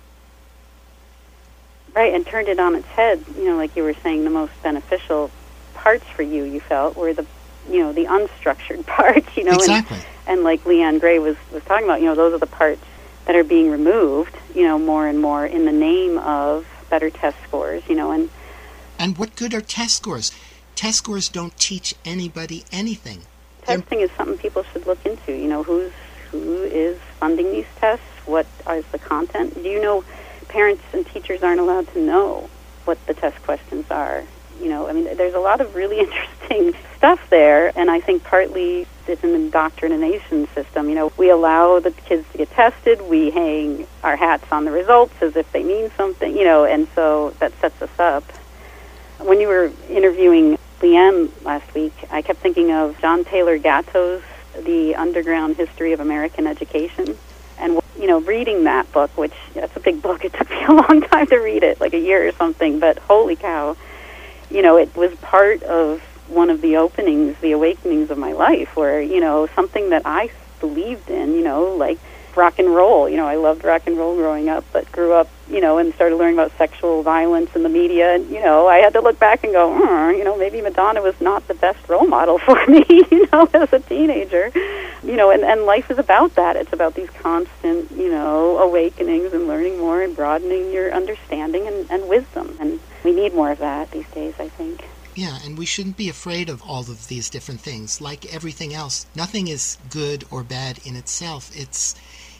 [1.93, 3.23] Right, and turned it on its head.
[3.37, 5.31] You know, like you were saying, the most beneficial
[5.73, 6.43] parts for you.
[6.43, 7.25] You felt were the
[7.69, 9.35] you know the unstructured parts.
[9.35, 9.97] You know, exactly.
[9.97, 12.01] and, and like Leanne Gray was was talking about.
[12.01, 12.81] You know, those are the parts
[13.25, 14.35] that are being removed.
[14.53, 17.83] You know, more and more in the name of better test scores.
[17.89, 18.29] You know, and
[18.97, 20.31] And what good are test scores?
[20.79, 23.23] Test scores don't teach anybody anything.
[23.67, 25.33] They're- testing is something people should look into.
[25.33, 25.91] You know, who's
[26.31, 28.05] who is funding these tests?
[28.25, 29.61] What is the content?
[29.61, 30.05] Do you know
[30.47, 32.49] parents and teachers aren't allowed to know
[32.85, 34.23] what the test questions are?
[34.61, 38.23] You know, I mean, there's a lot of really interesting stuff there, and I think
[38.23, 40.87] partly it's an indoctrination system.
[40.87, 44.71] You know, we allow the kids to get tested, we hang our hats on the
[44.71, 48.23] results as if they mean something, you know, and so that sets us up.
[49.19, 54.23] When you were interviewing Leanne last week, I kept thinking of John Taylor Gatto's
[54.63, 57.17] The Underground History of American Education.
[57.57, 60.71] And, you know, reading that book, which that's a big book, it took me a
[60.71, 63.75] long time to read it, like a year or something, but holy cow,
[64.49, 68.77] you know, it was part of one of the openings, the awakenings of my life,
[68.77, 70.31] where, you know, something that I
[70.61, 71.99] believed in, you know, like
[72.37, 73.09] rock and roll.
[73.09, 75.93] You know, I loved rock and roll growing up, but grew up, you know, and
[75.93, 78.15] started learning about sexual violence in the media.
[78.15, 81.01] And, you know, I had to look back and go, mm, you know, maybe Madonna
[81.01, 84.51] was not the best role model for me, you know, as a teenager.
[85.03, 86.55] You know, and, and life is about that.
[86.55, 91.89] It's about these constant, you know, awakenings and learning more and broadening your understanding and,
[91.89, 92.55] and wisdom.
[92.59, 94.85] And we need more of that these days, I think.
[95.15, 97.99] Yeah, and we shouldn't be afraid of all of these different things.
[97.99, 101.51] Like everything else, nothing is good or bad in itself.
[101.53, 101.95] It's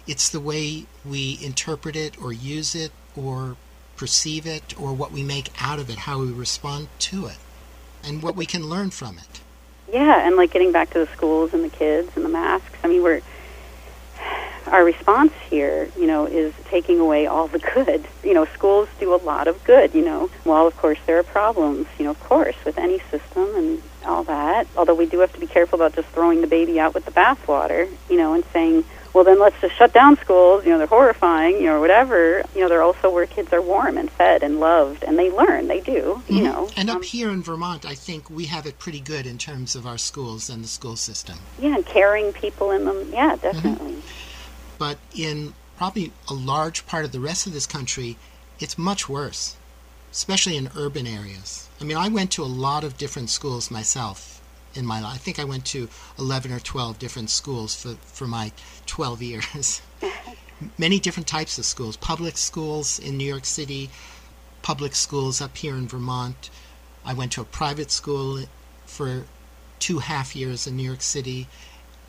[0.10, 3.56] it's the way we interpret it or use it or
[3.96, 7.38] perceive it or what we make out of it, how we respond to it,
[8.04, 9.42] and what we can learn from it.
[9.94, 12.76] Yeah, and like getting back to the schools and the kids and the masks.
[12.84, 13.22] I mean, we're
[14.66, 18.04] our response here, you know, is taking away all the good.
[18.24, 20.32] You know, schools do a lot of good, you know.
[20.44, 24.24] While of course there are problems, you know, of course, with any system and all
[24.24, 24.66] that.
[24.76, 27.12] Although we do have to be careful about just throwing the baby out with the
[27.12, 30.66] bathwater, you know, and saying, well, then let's just shut down schools.
[30.66, 32.44] You know, they're horrifying, you know, whatever.
[32.56, 35.68] You know, they're also where kids are warm and fed and loved, and they learn.
[35.68, 36.44] They do, you Mhm.
[36.44, 36.70] know.
[36.76, 39.76] And up Um, here in Vermont, I think we have it pretty good in terms
[39.76, 41.40] of our schools and the school system.
[41.60, 43.12] yeah, and caring people in them.
[43.14, 44.02] Yeah, definitely.
[44.78, 48.18] But in probably a large part of the rest of this country,
[48.60, 49.56] it's much worse,
[50.12, 51.68] especially in urban areas.
[51.82, 54.39] I mean, I went to a lot of different schools myself
[54.80, 55.16] in my life.
[55.16, 58.52] I think I went to 11 or 12 different schools for, for my
[58.88, 59.82] 12 years.
[60.78, 63.90] Many different types of schools public schools in New York City,
[64.62, 66.50] public schools up here in Vermont.
[67.06, 68.40] I went to a private school
[68.86, 69.26] for
[69.80, 71.48] two half years in New York City,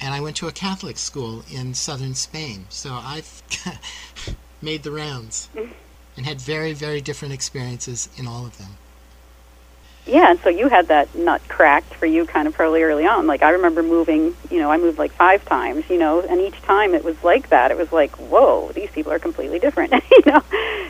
[0.00, 2.66] and I went to a Catholic school in southern Spain.
[2.70, 3.42] So I've
[4.62, 5.70] made the rounds mm.
[6.16, 8.76] and had very, very different experiences in all of them.
[10.06, 13.26] Yeah, and so you had that nut cracked for you kind of fairly early on.
[13.26, 16.60] Like I remember moving, you know, I moved like five times, you know, and each
[16.62, 17.70] time it was like that.
[17.70, 19.92] It was like, whoa, these people are completely different.
[20.10, 20.42] you know,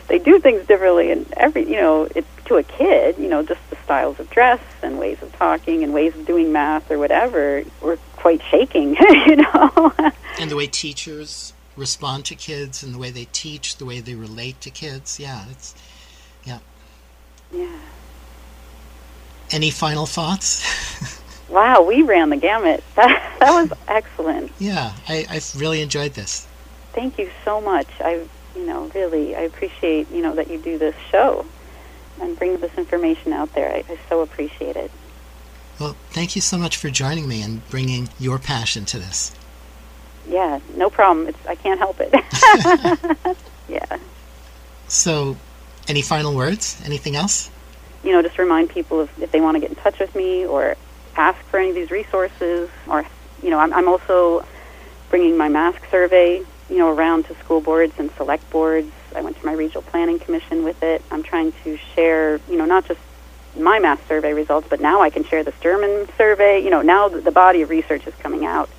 [0.09, 3.61] they do things differently, and every, you know, it to a kid, you know, just
[3.71, 7.63] the styles of dress and ways of talking and ways of doing math or whatever
[7.81, 8.97] were quite shaking.
[9.27, 9.93] you know.
[10.39, 14.15] And the way teachers respond to kids and the way they teach, the way they
[14.15, 15.21] relate to kids.
[15.21, 15.75] Yeah, it's
[16.45, 16.59] yeah.
[17.53, 17.79] yeah.
[19.51, 21.19] Any final thoughts?
[21.51, 22.85] Wow, we ran the gamut.
[22.95, 24.53] That that was excellent.
[24.61, 26.47] yeah, I, I've really enjoyed this.
[26.93, 27.89] Thank you so much.
[28.01, 28.25] I,
[28.55, 31.45] you know, really, I appreciate, you know, that you do this show
[32.21, 33.69] and bring this information out there.
[33.69, 34.93] I, I so appreciate it.
[35.81, 39.33] Well, thank you so much for joining me and bringing your passion to this.
[40.29, 41.27] Yeah, no problem.
[41.27, 42.15] It's I can't help it.
[43.69, 43.99] yeah,
[44.87, 45.37] So,
[45.89, 46.81] any final words?
[46.85, 47.51] Anything else?
[48.05, 50.47] You know, just remind people if, if they want to get in touch with me
[50.47, 50.77] or
[51.17, 53.05] ask for any of these resources, or
[53.43, 54.45] you know, I'm, I'm also
[55.11, 58.91] bringing my mask survey, you know, around to school boards and select boards.
[59.15, 61.03] I went to my regional planning commission with it.
[61.11, 63.01] I'm trying to share, you know, not just
[63.59, 66.63] my mask survey results, but now I can share the Sturman survey.
[66.63, 68.71] You know, now the, body of research is coming out,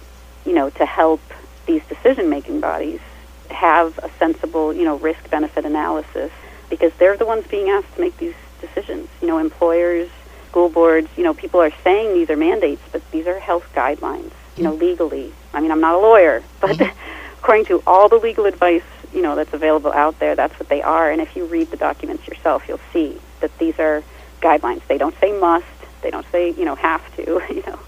[0.46, 1.22] you know, to help
[1.66, 3.02] these decision-making bodies
[3.50, 6.32] have a sensible, you know, risk-benefit analysis
[6.70, 9.10] because they're the ones being asked to make these decisions.
[9.22, 10.10] You know, employers,
[10.52, 14.32] school boards, you know, people are saying these are mandates, but these are health guidelines,
[14.58, 14.82] you know, mm-hmm.
[14.82, 15.34] legally.
[15.54, 17.40] I mean, I'm not a lawyer, but mm-hmm.
[17.40, 18.84] according to all the legal advice,
[19.14, 21.10] you know, that's available out there, that's what they are.
[21.10, 24.04] And if you read the documents yourself, you'll see that these are
[24.42, 24.86] guidelines.
[24.88, 25.66] They don't say must,
[26.02, 27.80] they don't say, you know, have to, you know.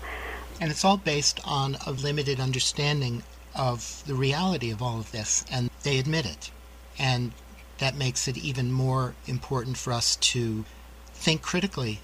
[0.62, 3.24] And it's all based on a limited understanding
[3.56, 6.52] of the reality of all of this, and they admit it.
[6.98, 7.34] And
[7.80, 10.66] that makes it even more important for us to
[11.14, 12.00] think critically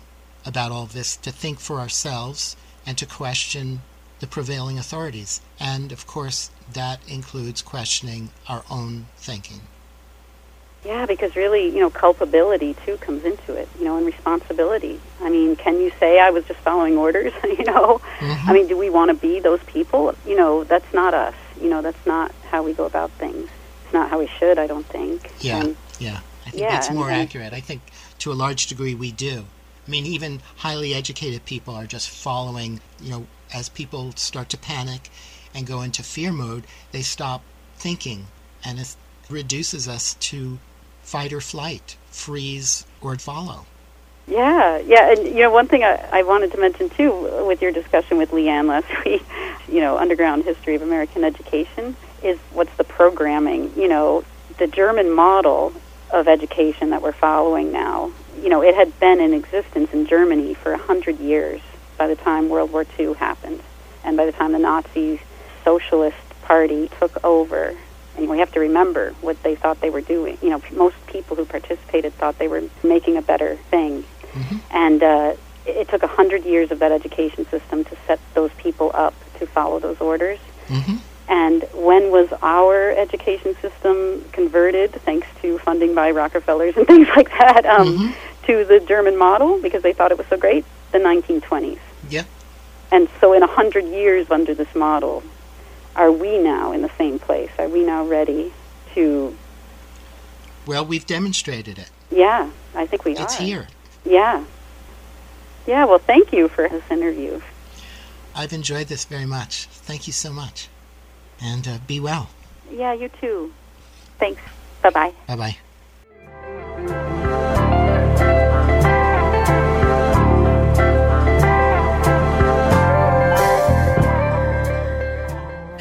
[0.46, 2.56] about all this to think for ourselves
[2.86, 3.82] and to question
[4.20, 5.42] the prevailing authorities.
[5.60, 9.62] And of course, that includes questioning our own thinking.
[10.86, 15.00] Yeah, because really, you know, culpability too comes into it, you know, and responsibility.
[15.22, 18.02] I mean, can you say I was just following orders, you know?
[18.20, 18.50] Mm-hmm.
[18.50, 20.16] I mean, do we want to be those people?
[20.26, 21.36] You know, that's not us.
[21.62, 23.50] You know, that's not how we go about things.
[23.94, 25.32] Not how we should, I don't think.
[25.42, 26.20] Yeah, And, yeah.
[26.46, 27.54] I think Yeah, that's more and- accurate.
[27.54, 27.82] I think
[28.20, 29.46] to a large degree we do.
[29.88, 34.58] I mean, even highly educated people are just following, you know, as people start to
[34.58, 35.10] panic
[35.54, 37.42] and go into fear mode, they stop
[37.76, 38.28] thinking
[38.64, 38.96] and it
[39.30, 40.60] reduces us to
[41.02, 43.66] fight or flight, freeze or follow.
[44.28, 47.72] Yeah, yeah, and you know, one thing I, I wanted to mention too, with your
[47.72, 49.24] discussion with Leanne last week,
[49.68, 53.72] you know, underground history of American education is what's the programming.
[53.76, 54.24] You know,
[54.58, 55.74] the German model
[56.12, 58.12] of education that we're following now.
[58.42, 61.62] You know, it had been in existence in Germany for a hundred years
[61.98, 63.62] by the time World War II happened,
[64.04, 65.20] and by the time the Nazi
[65.64, 67.74] Socialist Party took over.
[68.18, 70.38] And we have to remember what they thought they were doing.
[70.42, 74.04] You know, most people who participated thought they were making a better thing.
[74.72, 75.34] And uh,
[75.66, 79.46] it took a hundred years of that education system to set those people up to
[79.46, 80.40] follow those orders.
[80.68, 80.98] hmm
[81.30, 87.30] And when was our education system converted, thanks to funding by Rockefellers and things like
[87.30, 88.16] that, um,
[88.48, 90.66] to the German model because they thought it was so great?
[90.92, 91.78] The 1920s.
[92.10, 92.24] Yeah.
[92.92, 95.22] And so, in a hundred years under this model,
[95.96, 97.52] are we now in the same place?
[97.60, 98.52] Are we now ready
[98.96, 99.38] to?
[100.66, 101.92] Well, we've demonstrated it.
[102.10, 103.44] Yeah, I think we It's are.
[103.44, 103.68] here.
[104.04, 104.44] Yeah.
[105.68, 105.86] Yeah.
[105.86, 107.40] Well, thank you for this interview.
[108.34, 109.66] I've enjoyed this very much.
[109.66, 110.69] Thank you so much.
[111.42, 112.30] And uh, be well.
[112.72, 113.54] Yeah, you too.
[114.18, 114.42] Thanks.
[114.82, 115.14] Bye bye.
[115.28, 115.58] Bye bye.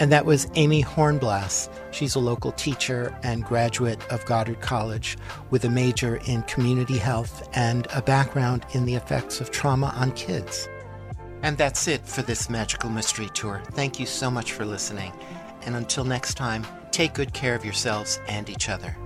[0.01, 1.69] And that was Amy Hornblas.
[1.91, 5.19] She's a local teacher and graduate of Goddard College
[5.51, 10.13] with a major in community health and a background in the effects of trauma on
[10.13, 10.69] kids.
[11.43, 13.61] And that's it for this magical mystery tour.
[13.73, 15.13] Thank you so much for listening.
[15.65, 18.97] And until next time, take good care of yourselves and each other.